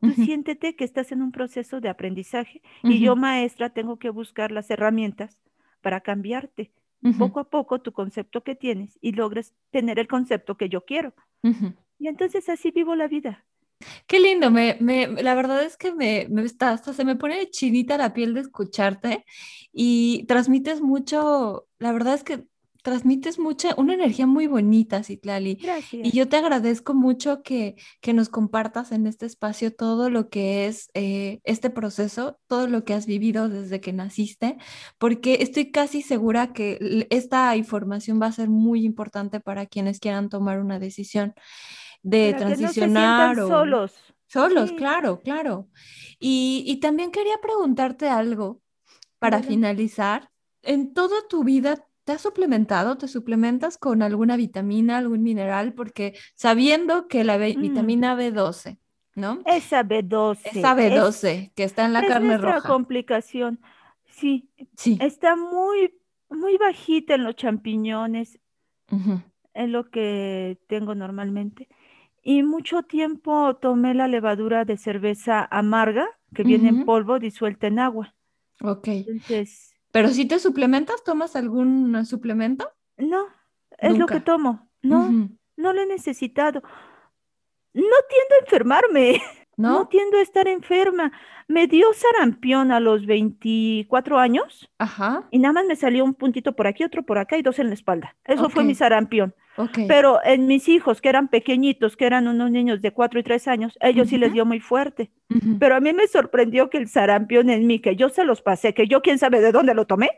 Tú 0.00 0.08
Ujú, 0.08 0.24
siéntete 0.24 0.74
que 0.74 0.82
estás 0.82 1.12
en 1.12 1.22
un 1.22 1.30
proceso 1.30 1.80
de 1.80 1.88
aprendizaje 1.88 2.60
y 2.82 2.98
yo, 2.98 3.14
maestra, 3.14 3.70
tengo 3.70 4.00
que 4.00 4.10
buscar 4.10 4.50
las 4.50 4.68
herramientas 4.68 5.38
para 5.80 6.00
cambiarte 6.00 6.72
poco 7.20 7.38
a 7.38 7.50
poco 7.50 7.80
tu 7.80 7.92
concepto 7.92 8.42
que 8.42 8.56
tienes 8.56 8.98
y 9.00 9.12
logres 9.12 9.54
tener 9.70 10.00
el 10.00 10.08
concepto 10.08 10.56
que 10.56 10.68
yo 10.68 10.84
quiero. 10.84 11.14
Y 12.00 12.08
entonces 12.08 12.48
así 12.48 12.72
vivo 12.72 12.96
la 12.96 13.06
vida. 13.06 13.44
Qué 14.08 14.18
lindo, 14.18 14.50
me, 14.50 14.76
me, 14.80 15.06
la 15.22 15.36
verdad 15.36 15.62
es 15.62 15.76
que 15.76 15.94
me, 15.94 16.26
me 16.30 16.42
está, 16.42 16.70
hasta 16.70 16.92
se 16.92 17.04
me 17.04 17.14
pone 17.14 17.48
chinita 17.50 17.96
la 17.96 18.12
piel 18.12 18.34
de 18.34 18.40
escucharte 18.40 19.24
y 19.72 20.24
transmites 20.26 20.80
mucho, 20.80 21.68
la 21.78 21.92
verdad 21.92 22.14
es 22.14 22.24
que 22.24 22.44
transmites 22.82 23.38
mucha, 23.38 23.74
una 23.76 23.94
energía 23.94 24.26
muy 24.26 24.46
bonita, 24.46 25.02
Citlali, 25.04 25.52
y 25.52 25.64
Gracias. 25.64 26.12
yo 26.12 26.28
te 26.28 26.36
agradezco 26.36 26.94
mucho 26.94 27.42
que, 27.42 27.76
que 28.00 28.12
nos 28.12 28.28
compartas 28.28 28.92
en 28.92 29.06
este 29.06 29.26
espacio 29.26 29.74
todo 29.74 30.10
lo 30.10 30.28
que 30.28 30.66
es 30.66 30.90
eh, 30.94 31.40
este 31.44 31.70
proceso, 31.70 32.38
todo 32.48 32.66
lo 32.66 32.84
que 32.84 32.94
has 32.94 33.06
vivido 33.06 33.48
desde 33.48 33.80
que 33.80 33.92
naciste, 33.92 34.58
porque 34.98 35.38
estoy 35.40 35.70
casi 35.70 36.02
segura 36.02 36.52
que 36.52 37.06
esta 37.10 37.56
información 37.56 38.20
va 38.20 38.26
a 38.26 38.32
ser 38.32 38.48
muy 38.48 38.84
importante 38.84 39.40
para 39.40 39.66
quienes 39.66 40.00
quieran 40.00 40.28
tomar 40.28 40.60
una 40.60 40.78
decisión 40.78 41.34
de 42.02 42.32
no 42.32 42.38
transicionar 42.38 43.38
o 43.38 43.48
solos. 43.48 43.92
solos, 44.26 44.70
Sí, 44.70 44.76
claro, 44.76 45.20
claro. 45.22 45.68
Y, 46.18 46.64
y 46.66 46.80
también 46.80 47.12
quería 47.12 47.38
preguntarte 47.40 48.08
algo 48.08 48.60
para 49.18 49.42
finalizar. 49.42 50.30
¿En 50.64 50.94
toda 50.94 51.16
tu 51.28 51.44
vida 51.44 51.86
te 52.04 52.12
has 52.12 52.22
suplementado? 52.22 52.98
¿Te 52.98 53.08
suplementas 53.08 53.78
con 53.78 54.02
alguna 54.02 54.36
vitamina, 54.36 54.98
algún 54.98 55.22
mineral? 55.22 55.74
Porque 55.74 56.14
sabiendo 56.34 57.08
que 57.08 57.24
la 57.24 57.36
Mm, 57.54 57.58
vitamina 57.60 58.14
B12, 58.14 58.78
¿no? 59.14 59.44
esa 59.44 59.82
B12 59.82 60.42
Esa 60.42 60.74
es, 60.86 61.04
B12 61.04 61.52
que 61.56 61.64
está 61.64 61.84
en 61.86 61.92
la 61.94 62.04
es 62.06 62.06
carne 62.06 62.38
roja. 62.38 62.62
complicación. 62.64 63.60
Sí, 64.06 64.50
Sí. 64.76 65.00
está 65.00 65.36
muy, 65.36 65.94
muy 66.30 66.58
bajita 66.58 67.14
en 67.16 67.24
los 67.24 67.36
champiñones, 67.36 68.40
ujú, 68.92 69.22
es 69.54 69.68
lo 69.68 69.90
que 69.90 70.58
tengo 70.68 70.94
normalmente. 70.94 71.68
Y 72.22 72.42
mucho 72.42 72.82
tiempo 72.84 73.56
tomé 73.56 73.94
la 73.94 74.08
levadura 74.08 74.64
de 74.64 74.76
cerveza 74.76 75.44
amarga, 75.50 76.06
que 76.34 76.44
viene 76.44 76.68
en 76.68 76.78
polvo 76.80 77.18
disuelta 77.18 77.66
en 77.66 77.78
agua. 77.80 78.14
Ok. 78.64 78.88
Entonces, 79.06 79.71
Pero 79.92 80.08
si 80.08 80.26
te 80.26 80.38
suplementas, 80.38 81.04
¿tomas 81.04 81.36
algún 81.36 82.04
suplemento? 82.04 82.72
no, 82.96 83.26
es 83.78 83.96
lo 83.96 84.06
que 84.06 84.20
tomo. 84.20 84.68
No, 84.82 85.30
no 85.56 85.72
lo 85.72 85.82
he 85.82 85.86
necesitado. 85.86 86.62
No 87.74 87.82
tiendo 87.82 88.34
a 88.34 88.44
enfermarme, 88.44 89.20
no 89.56 89.70
¿No? 89.80 89.88
tiendo 89.88 90.18
a 90.18 90.22
estar 90.22 90.48
enferma. 90.48 91.12
Me 91.48 91.66
dio 91.66 91.86
sarampión 91.92 92.72
a 92.72 92.80
los 92.80 93.04
24 93.06 94.18
años 94.18 94.70
Ajá. 94.78 95.26
y 95.30 95.38
nada 95.38 95.52
más 95.52 95.66
me 95.66 95.76
salió 95.76 96.04
un 96.04 96.14
puntito 96.14 96.54
por 96.54 96.66
aquí, 96.66 96.84
otro 96.84 97.02
por 97.02 97.18
acá 97.18 97.36
y 97.36 97.42
dos 97.42 97.58
en 97.58 97.68
la 97.68 97.74
espalda. 97.74 98.16
Eso 98.24 98.48
fue 98.48 98.64
mi 98.64 98.74
sarampión. 98.74 99.34
Ok. 99.58 99.80
Pero 99.86 100.18
en 100.24 100.46
mis 100.46 100.66
hijos, 100.70 101.02
que 101.02 101.10
eran 101.10 101.28
pequeñitos, 101.28 101.96
que 101.96 102.06
eran 102.06 102.26
unos 102.26 102.50
niños 102.50 102.80
de 102.80 102.92
4 102.92 103.20
y 103.20 103.22
3 103.22 103.48
años, 103.48 103.78
ellos 103.82 104.08
sí 104.08 104.16
les 104.16 104.32
dio 104.32 104.46
muy 104.46 104.60
fuerte. 104.60 105.10
Pero 105.58 105.74
a 105.76 105.80
mí 105.80 105.92
me 105.92 106.06
sorprendió 106.08 106.70
que 106.70 106.78
el 106.78 106.88
sarampión 106.88 107.50
en 107.50 107.66
mí, 107.66 107.78
que 107.80 107.94
yo 107.94 108.08
se 108.08 108.24
los 108.24 108.40
pasé, 108.40 108.72
que 108.72 108.86
yo 108.86 109.02
quién 109.02 109.18
sabe 109.18 109.40
de 109.42 109.52
dónde 109.52 109.74
lo 109.74 109.86
tomé, 109.86 110.08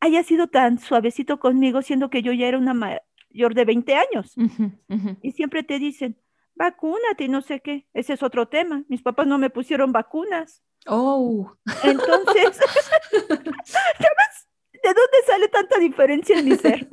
haya 0.00 0.22
sido 0.22 0.48
tan 0.48 0.78
suavecito 0.78 1.40
conmigo, 1.40 1.80
siendo 1.80 2.10
que 2.10 2.20
yo 2.22 2.32
ya 2.32 2.46
era 2.48 2.58
una 2.58 2.74
mayor 2.74 3.54
de 3.54 3.64
20 3.64 3.94
años. 3.94 4.34
Y 5.22 5.32
siempre 5.32 5.62
te 5.62 5.78
dicen, 5.78 6.16
vacúnate 6.56 7.24
y 7.24 7.28
no 7.28 7.42
sé 7.42 7.60
qué. 7.60 7.86
Ese 7.94 8.14
es 8.14 8.22
otro 8.22 8.48
tema. 8.48 8.82
Mis 8.88 9.02
papás 9.02 9.26
no 9.26 9.38
me 9.38 9.50
pusieron 9.50 9.92
vacunas. 9.92 10.62
Oh. 10.86 11.52
Entonces, 11.84 12.56
¿sabes 13.12 14.46
de 14.72 14.94
dónde 14.94 15.18
sale 15.26 15.48
tanta 15.48 15.78
diferencia 15.78 16.38
en 16.38 16.48
mi 16.48 16.56
ser? 16.56 16.88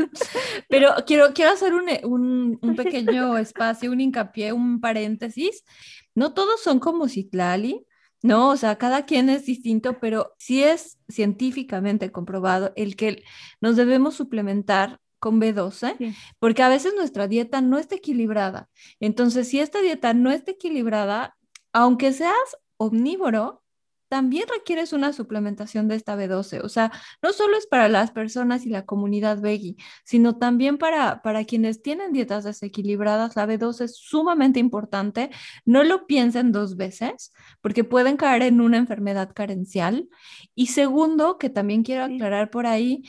Pero 0.70 0.90
quiero, 1.06 1.34
quiero 1.34 1.52
hacer 1.52 1.74
un, 1.74 1.90
un, 2.04 2.60
un 2.62 2.76
pequeño 2.76 3.38
espacio, 3.38 3.92
un 3.92 4.02
hincapié, 4.02 4.52
un 4.52 4.82
paréntesis. 4.82 5.64
No 6.16 6.34
todos 6.34 6.62
son 6.62 6.80
como 6.80 7.08
Citlali, 7.08 7.86
¿no? 8.22 8.50
O 8.50 8.58
sea, 8.58 8.78
cada 8.78 9.06
quien 9.06 9.30
es 9.30 9.46
distinto, 9.46 10.00
pero 10.00 10.34
sí 10.38 10.64
es 10.64 10.98
científicamente 11.08 12.12
comprobado 12.12 12.74
el 12.76 12.96
que 12.96 13.24
nos 13.62 13.76
debemos 13.76 14.16
suplementar 14.16 15.00
con 15.24 15.40
B12, 15.40 15.96
Sí. 15.98 16.14
porque 16.40 16.64
a 16.64 16.68
veces 16.70 16.94
nuestra 16.98 17.30
dieta 17.30 17.62
no 17.62 17.78
está 17.80 17.96
equilibrada. 17.96 18.68
Entonces, 19.00 19.48
si 19.48 19.62
esta 19.62 19.80
dieta 19.80 20.14
no 20.14 20.32
está 20.32 20.52
equilibrada, 20.52 21.38
aunque 21.72 22.12
seas 22.12 22.58
omnívoro, 22.76 23.62
también 24.10 24.44
requieres 24.54 24.94
una 24.94 25.12
suplementación 25.12 25.88
de 25.88 25.96
esta 25.96 26.16
B12. 26.16 26.62
O 26.64 26.70
sea, 26.70 26.92
no 27.24 27.34
solo 27.34 27.58
es 27.58 27.66
para 27.66 27.88
las 27.90 28.12
personas 28.12 28.64
y 28.64 28.70
la 28.70 28.86
comunidad 28.86 29.42
veggie, 29.42 29.76
sino 30.06 30.38
también 30.38 30.78
para, 30.78 31.24
para 31.24 31.46
quienes 31.46 31.82
tienen 31.82 32.12
dietas 32.14 32.44
desequilibradas, 32.44 33.36
la 33.36 33.48
B12 33.48 33.86
es 33.86 33.96
sumamente 33.98 34.60
importante. 34.60 35.32
No 35.66 35.84
lo 35.84 36.06
piensen 36.06 36.52
dos 36.52 36.76
veces, 36.76 37.32
porque 37.62 37.84
pueden 37.84 38.16
caer 38.18 38.44
en 38.44 38.62
una 38.62 38.78
enfermedad 38.78 39.32
carencial. 39.34 40.08
Y 40.54 40.68
segundo, 40.68 41.40
que 41.40 41.50
también 41.50 41.82
quiero 41.82 42.04
aclarar 42.04 42.52
por 42.52 42.68
ahí, 42.68 43.02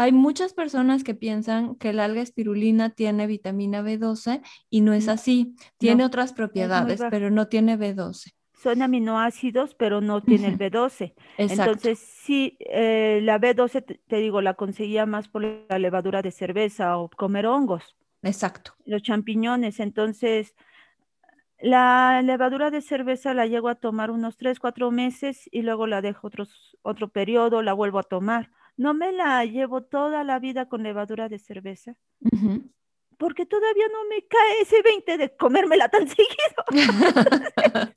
hay 0.00 0.12
muchas 0.12 0.54
personas 0.54 1.04
que 1.04 1.14
piensan 1.14 1.74
que 1.74 1.90
el 1.90 2.00
alga 2.00 2.22
espirulina 2.22 2.88
tiene 2.88 3.26
vitamina 3.26 3.82
B12 3.82 4.40
y 4.70 4.80
no 4.80 4.94
es 4.94 5.06
No, 5.06 5.12
así. 5.12 5.54
Tiene 5.76 6.02
no, 6.02 6.06
otras 6.06 6.32
propiedades, 6.32 7.02
pero 7.10 7.30
no 7.30 7.48
tiene 7.48 7.76
B12. 7.76 8.32
Son 8.54 8.80
aminoácidos, 8.80 9.74
pero 9.74 10.00
no 10.00 10.22
tiene 10.22 10.48
el 10.48 10.54
Ujú. 10.54 10.64
B12. 10.64 11.12
Exacto. 11.36 11.52
Entonces, 11.52 11.98
sí, 11.98 12.56
eh, 12.60 13.20
la 13.22 13.38
B12, 13.38 13.84
te, 13.84 14.00
te 14.06 14.16
digo, 14.16 14.40
la 14.40 14.54
conseguía 14.54 15.04
más 15.04 15.28
por 15.28 15.42
la 15.42 15.78
levadura 15.78 16.22
de 16.22 16.30
cerveza 16.30 16.96
o 16.96 17.10
comer 17.10 17.46
hongos, 17.46 17.94
Exacto. 18.22 18.72
los 18.86 19.02
champiñones. 19.02 19.80
Entonces, 19.80 20.54
la 21.60 22.22
levadura 22.22 22.70
de 22.70 22.80
cerveza 22.80 23.34
la 23.34 23.44
llego 23.44 23.68
a 23.68 23.74
tomar 23.74 24.10
unos 24.10 24.38
3, 24.38 24.58
4 24.58 24.90
meses 24.90 25.46
y 25.52 25.60
luego 25.60 25.86
la 25.86 26.00
dejo 26.00 26.26
otros, 26.28 26.78
otro 26.80 27.08
periodo, 27.08 27.60
la 27.60 27.74
vuelvo 27.74 27.98
a 27.98 28.02
tomar. 28.02 28.50
No 28.80 28.94
me 28.94 29.12
la 29.12 29.44
llevo 29.44 29.82
toda 29.82 30.24
la 30.24 30.38
vida 30.38 30.66
con 30.70 30.82
levadura 30.82 31.28
de 31.28 31.38
cerveza, 31.38 31.96
porque 33.18 33.44
todavía 33.44 33.84
no 33.92 34.08
me 34.08 34.26
cae 34.26 34.62
ese 34.62 34.80
20 34.80 35.18
de 35.18 35.36
comérmela 35.36 35.90
tan 35.90 36.08
seguido. 36.16 36.64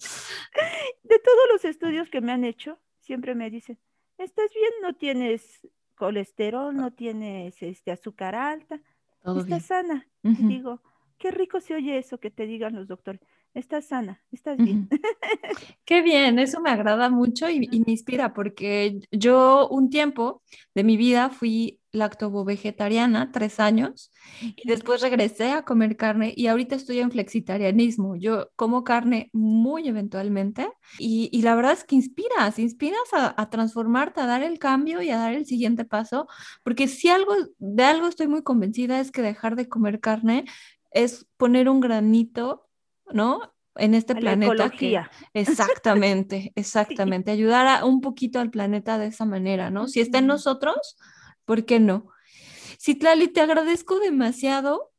De 1.04 1.20
todos 1.20 1.46
los 1.54 1.64
estudios 1.64 2.10
que 2.10 2.20
me 2.20 2.34
han 2.34 2.44
hecho, 2.44 2.80
siempre 3.00 3.34
me 3.34 3.50
dicen, 3.50 3.80
estás 4.18 4.54
bien, 4.54 4.72
no 4.82 4.94
tienes 4.94 5.66
colesterol, 5.96 6.76
no 6.76 6.92
tienes 6.92 7.64
este, 7.64 7.92
azúcar 7.92 8.36
alta, 8.36 8.82
Todo 9.24 9.40
estás 9.40 9.48
bien. 9.48 9.62
sana. 9.62 10.08
Y 10.24 10.48
digo, 10.48 10.82
qué 11.24 11.32
rico 11.32 11.62
se 11.62 11.74
oye 11.74 11.98
eso 11.98 12.18
que 12.18 12.30
te 12.32 12.46
digan 12.46 12.76
los 12.76 12.86
doctores, 12.90 13.22
estás 13.54 13.86
sana, 13.86 14.22
estás 14.30 14.58
bien. 14.58 14.90
Qué 15.86 16.02
bien, 16.02 16.38
eso 16.38 16.60
me 16.60 16.70
agrada 16.70 17.10
mucho 17.10 17.50
y, 17.50 17.70
y 17.72 17.80
me 17.80 17.94
inspira 17.94 18.34
porque 18.34 19.00
yo 19.12 19.70
un 19.70 19.90
tiempo 19.90 20.42
de 20.76 20.84
mi 20.84 20.98
vida 20.98 21.30
fui 21.30 21.80
lactovo-vegetariana, 21.94 23.32
tres 23.32 23.60
años, 23.60 24.12
y 24.42 24.68
después 24.68 25.02
regresé 25.02 25.52
a 25.52 25.64
comer 25.64 25.96
carne 25.96 26.34
y 26.36 26.48
ahorita 26.48 26.76
estoy 26.76 27.00
en 27.00 27.12
flexitarianismo. 27.12 28.16
Yo 28.16 28.50
como 28.56 28.84
carne 28.84 29.30
muy 29.32 29.88
eventualmente 29.88 30.68
y, 30.98 31.30
y 31.32 31.44
la 31.44 31.56
verdad 31.56 31.74
es 31.74 31.84
que 31.84 31.96
inspiras, 31.96 32.58
inspiras 32.58 32.98
a, 33.14 33.40
a 33.40 33.50
transformarte, 33.52 34.22
a 34.22 34.26
dar 34.26 34.42
el 34.42 34.58
cambio 34.58 35.04
y 35.04 35.12
a 35.12 35.18
dar 35.20 35.34
el 35.34 35.46
siguiente 35.46 35.86
paso, 35.86 36.28
porque 36.64 36.88
si 36.88 37.10
algo, 37.10 37.36
de 37.60 37.84
algo 37.84 38.08
estoy 38.08 38.28
muy 38.28 38.42
convencida 38.42 39.00
es 39.00 39.12
que 39.12 39.22
dejar 39.22 39.56
de 39.56 39.70
comer 39.70 40.00
carne 40.00 40.46
es 40.94 41.28
poner 41.38 41.70
un 41.70 41.80
granito, 41.80 42.70
¿no? 43.12 43.54
En 43.76 43.96
este 43.96 44.14
A 44.14 44.16
la 44.18 44.22
planeta 44.22 44.70
que, 44.70 44.92
exactamente, 45.34 46.52
exactamente, 46.56 47.32
ayudar 47.32 47.68
a 47.68 47.86
un 47.86 48.02
poquito 48.02 48.40
al 48.40 48.52
planeta 48.52 48.98
de 48.98 49.08
esa 49.08 49.26
manera, 49.26 49.70
¿no? 49.72 49.88
Si 49.88 50.00
está 50.00 50.20
en 50.20 50.28
nosotros, 50.28 50.96
¿por 51.46 51.66
qué 51.66 51.80
no? 51.80 52.08
Citlali, 52.80 53.28
te 53.30 53.42
agradezco 53.42 54.00
demasiado 54.00 54.92
de- 54.92 54.93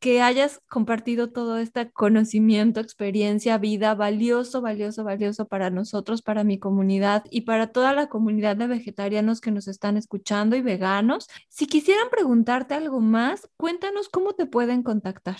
que 0.00 0.22
hayas 0.22 0.60
compartido 0.68 1.30
todo 1.30 1.58
este 1.58 1.90
conocimiento, 1.90 2.80
experiencia, 2.80 3.58
vida, 3.58 3.94
valioso, 3.94 4.60
valioso, 4.60 5.04
valioso 5.04 5.48
para 5.48 5.70
nosotros, 5.70 6.22
para 6.22 6.44
mi 6.44 6.58
comunidad 6.58 7.24
y 7.30 7.42
para 7.42 7.68
toda 7.68 7.92
la 7.92 8.08
comunidad 8.08 8.56
de 8.56 8.66
vegetarianos 8.66 9.40
que 9.40 9.50
nos 9.50 9.68
están 9.68 9.96
escuchando 9.96 10.56
y 10.56 10.62
veganos. 10.62 11.28
Si 11.48 11.66
quisieran 11.66 12.10
preguntarte 12.10 12.74
algo 12.74 13.00
más, 13.00 13.48
cuéntanos 13.56 14.08
cómo 14.08 14.34
te 14.34 14.46
pueden 14.46 14.82
contactar. 14.82 15.38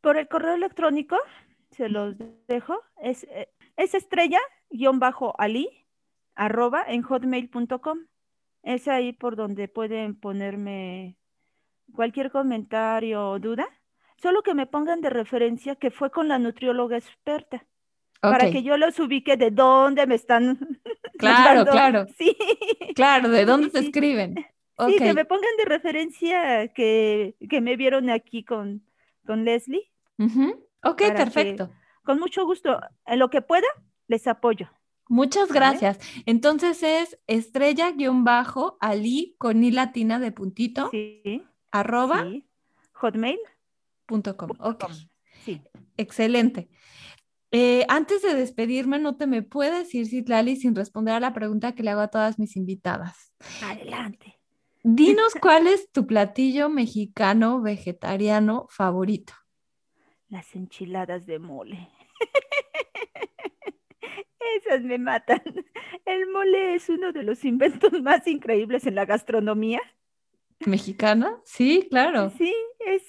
Por 0.00 0.16
el 0.16 0.28
correo 0.28 0.54
electrónico, 0.54 1.16
se 1.70 1.88
los 1.88 2.16
dejo, 2.48 2.80
es, 3.00 3.24
eh, 3.24 3.48
es 3.76 3.94
estrella 3.94 4.40
guion 4.70 4.98
bajo 4.98 5.34
ali 5.38 5.68
arroba 6.34 6.84
en 6.86 7.02
hotmail.com. 7.02 8.06
Es 8.62 8.88
ahí 8.88 9.12
por 9.12 9.36
donde 9.36 9.68
pueden 9.68 10.14
ponerme 10.18 11.18
cualquier 11.94 12.30
comentario 12.30 13.30
o 13.30 13.38
duda. 13.38 13.66
Solo 14.16 14.42
que 14.42 14.54
me 14.54 14.66
pongan 14.66 15.00
de 15.00 15.10
referencia 15.10 15.76
que 15.76 15.90
fue 15.90 16.10
con 16.10 16.28
la 16.28 16.38
nutrióloga 16.38 16.96
experta, 16.96 17.66
para 18.20 18.50
que 18.50 18.62
yo 18.62 18.76
los 18.76 18.98
ubique 19.00 19.36
de 19.36 19.50
dónde 19.50 20.06
me 20.06 20.14
están 20.14 20.58
claro, 21.18 21.64
claro, 21.64 22.06
Sí, 22.18 22.36
claro, 22.94 23.28
¿de 23.28 23.44
dónde 23.44 23.66
sí, 23.66 23.72
te 23.72 23.78
sí. 23.80 23.86
escriben? 23.86 24.34
Sí, 24.86 24.96
que 24.98 25.12
me 25.12 25.24
pongan 25.24 25.56
de 25.58 25.64
referencia 25.64 26.68
que, 26.68 27.36
que 27.48 27.60
me 27.60 27.76
vieron 27.76 28.10
aquí 28.10 28.44
con, 28.44 28.84
con 29.26 29.44
Leslie, 29.44 29.90
ujú, 30.18 30.66
Ok, 30.84 30.98
que 30.98 31.12
perfecto. 31.12 31.70
con 32.04 32.18
mucho 32.18 32.44
gusto, 32.44 32.80
en 33.06 33.18
lo 33.18 33.30
que 33.30 33.42
pueda, 33.42 33.66
les 34.08 34.26
apoyo. 34.26 34.68
Muchas 35.08 35.48
¿Vale? 35.48 35.60
gracias. 35.60 35.98
Entonces 36.26 36.82
es 36.82 37.18
estrella-ali 37.26 39.36
con 39.38 39.62
i 39.62 39.70
latina 39.70 40.18
de 40.18 40.32
puntito 40.32 40.90
Sí, 40.90 41.42
arroba 41.72 42.24
sí. 42.24 42.46
Hotmail. 42.92 43.38
punto 44.06 44.36
com. 44.36 44.50
Ok. 44.60 44.84
Sí. 45.44 45.60
excelente. 45.96 46.68
Eh, 47.50 47.84
antes 47.88 48.22
de 48.22 48.34
despedirme, 48.34 48.98
no 48.98 49.16
te 49.16 49.26
me 49.26 49.42
puedes 49.42 49.94
ir, 49.94 50.06
Citlali, 50.06 50.56
sin 50.56 50.74
responder 50.74 51.14
a 51.14 51.20
la 51.20 51.34
pregunta 51.34 51.74
que 51.74 51.82
le 51.82 51.90
hago 51.90 52.00
a 52.00 52.08
todas 52.08 52.38
mis 52.38 52.56
invitadas. 52.56 53.34
Adelante. 53.62 54.38
Dinos 54.82 55.34
cuál 55.40 55.66
es 55.66 55.90
tu 55.90 56.06
platillo 56.06 56.68
mexicano 56.68 57.60
vegetariano 57.60 58.66
favorito. 58.70 59.34
Las 60.28 60.54
enchiladas 60.54 61.26
de 61.26 61.38
mole. 61.38 61.88
Esas 64.56 64.82
me 64.82 64.98
matan. 64.98 65.42
El 66.04 66.30
mole 66.30 66.74
es 66.74 66.88
uno 66.88 67.12
de 67.12 67.22
los 67.22 67.44
inventos 67.44 67.92
más 68.02 68.26
increíbles 68.26 68.86
en 68.86 68.94
la 68.94 69.04
gastronomía. 69.04 69.80
¿Mexicana? 70.66 71.40
Sí, 71.44 71.86
claro. 71.90 72.30
Sí, 72.30 72.54
es, 72.86 73.02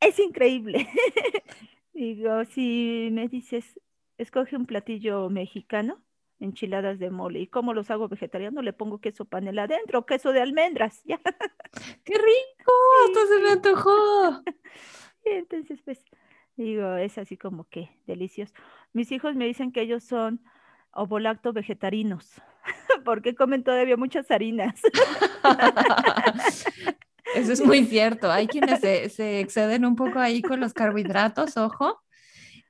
es 0.00 0.18
increíble. 0.18 0.88
Digo, 1.92 2.44
si 2.44 3.08
me 3.12 3.28
dices, 3.28 3.80
escoge 4.18 4.56
un 4.56 4.66
platillo 4.66 5.28
mexicano, 5.30 6.02
enchiladas 6.40 6.98
de 6.98 7.10
mole, 7.10 7.40
¿y 7.40 7.46
cómo 7.48 7.74
los 7.74 7.90
hago 7.90 8.08
vegetariano? 8.08 8.62
Le 8.62 8.72
pongo 8.72 9.00
queso 9.00 9.24
panela 9.24 9.64
adentro, 9.64 10.06
queso 10.06 10.32
de 10.32 10.40
almendras, 10.40 11.02
ya. 11.06 11.20
¡Qué 12.04 12.14
rico! 12.14 12.72
Hasta 13.06 13.26
se 13.26 13.42
me 13.42 13.50
antojó. 13.50 14.42
Entonces, 15.24 15.80
pues, 15.84 16.04
digo, 16.56 16.94
es 16.96 17.18
así 17.18 17.36
como 17.36 17.64
que 17.64 17.90
delicioso. 18.06 18.54
Mis 18.92 19.10
hijos 19.12 19.34
me 19.34 19.46
dicen 19.46 19.72
que 19.72 19.82
ellos 19.82 20.04
son 20.04 20.40
ovolacto 20.92 21.52
vegetarinos, 21.52 22.40
porque 23.04 23.34
comen 23.34 23.62
todavía 23.64 23.96
muchas 23.96 24.30
harinas. 24.30 24.80
Eso 27.34 27.52
es 27.52 27.64
muy 27.64 27.84
cierto. 27.84 28.30
Hay 28.30 28.46
quienes 28.46 28.80
se, 28.80 29.08
se 29.10 29.40
exceden 29.40 29.84
un 29.84 29.96
poco 29.96 30.18
ahí 30.18 30.40
con 30.42 30.60
los 30.60 30.72
carbohidratos, 30.72 31.56
ojo. 31.56 32.00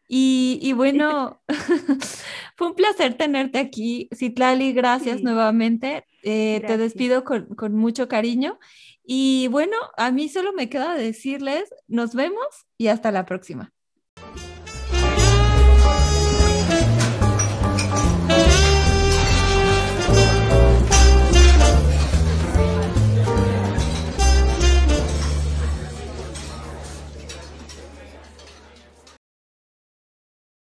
Y, 0.09 0.59
y, 0.63 0.73
bueno, 0.73 1.43
fue 2.57 2.69
un 2.69 2.75
placer 2.75 3.15
tenerte 3.15 3.59
aquí, 3.59 4.09
Citlali, 4.15 4.73
gracias 4.73 5.19
Sí. 5.19 5.23
nuevamente. 5.25 6.05
Eh, 6.23 6.63
Te 6.67 6.79
despido 6.79 7.25
con, 7.25 7.47
con 7.55 7.75
mucho 7.75 8.09
cariño. 8.09 8.59
Y 9.05 9.49
bueno, 9.49 9.77
a 9.97 10.11
mí 10.11 10.29
solo 10.29 10.53
me 10.53 10.69
queda 10.69 10.95
decirles, 10.95 11.73
nos 11.87 12.15
vemos 12.15 12.47
y 12.77 12.89
hasta 12.89 13.13
la 13.13 13.27
próxima. 13.27 13.73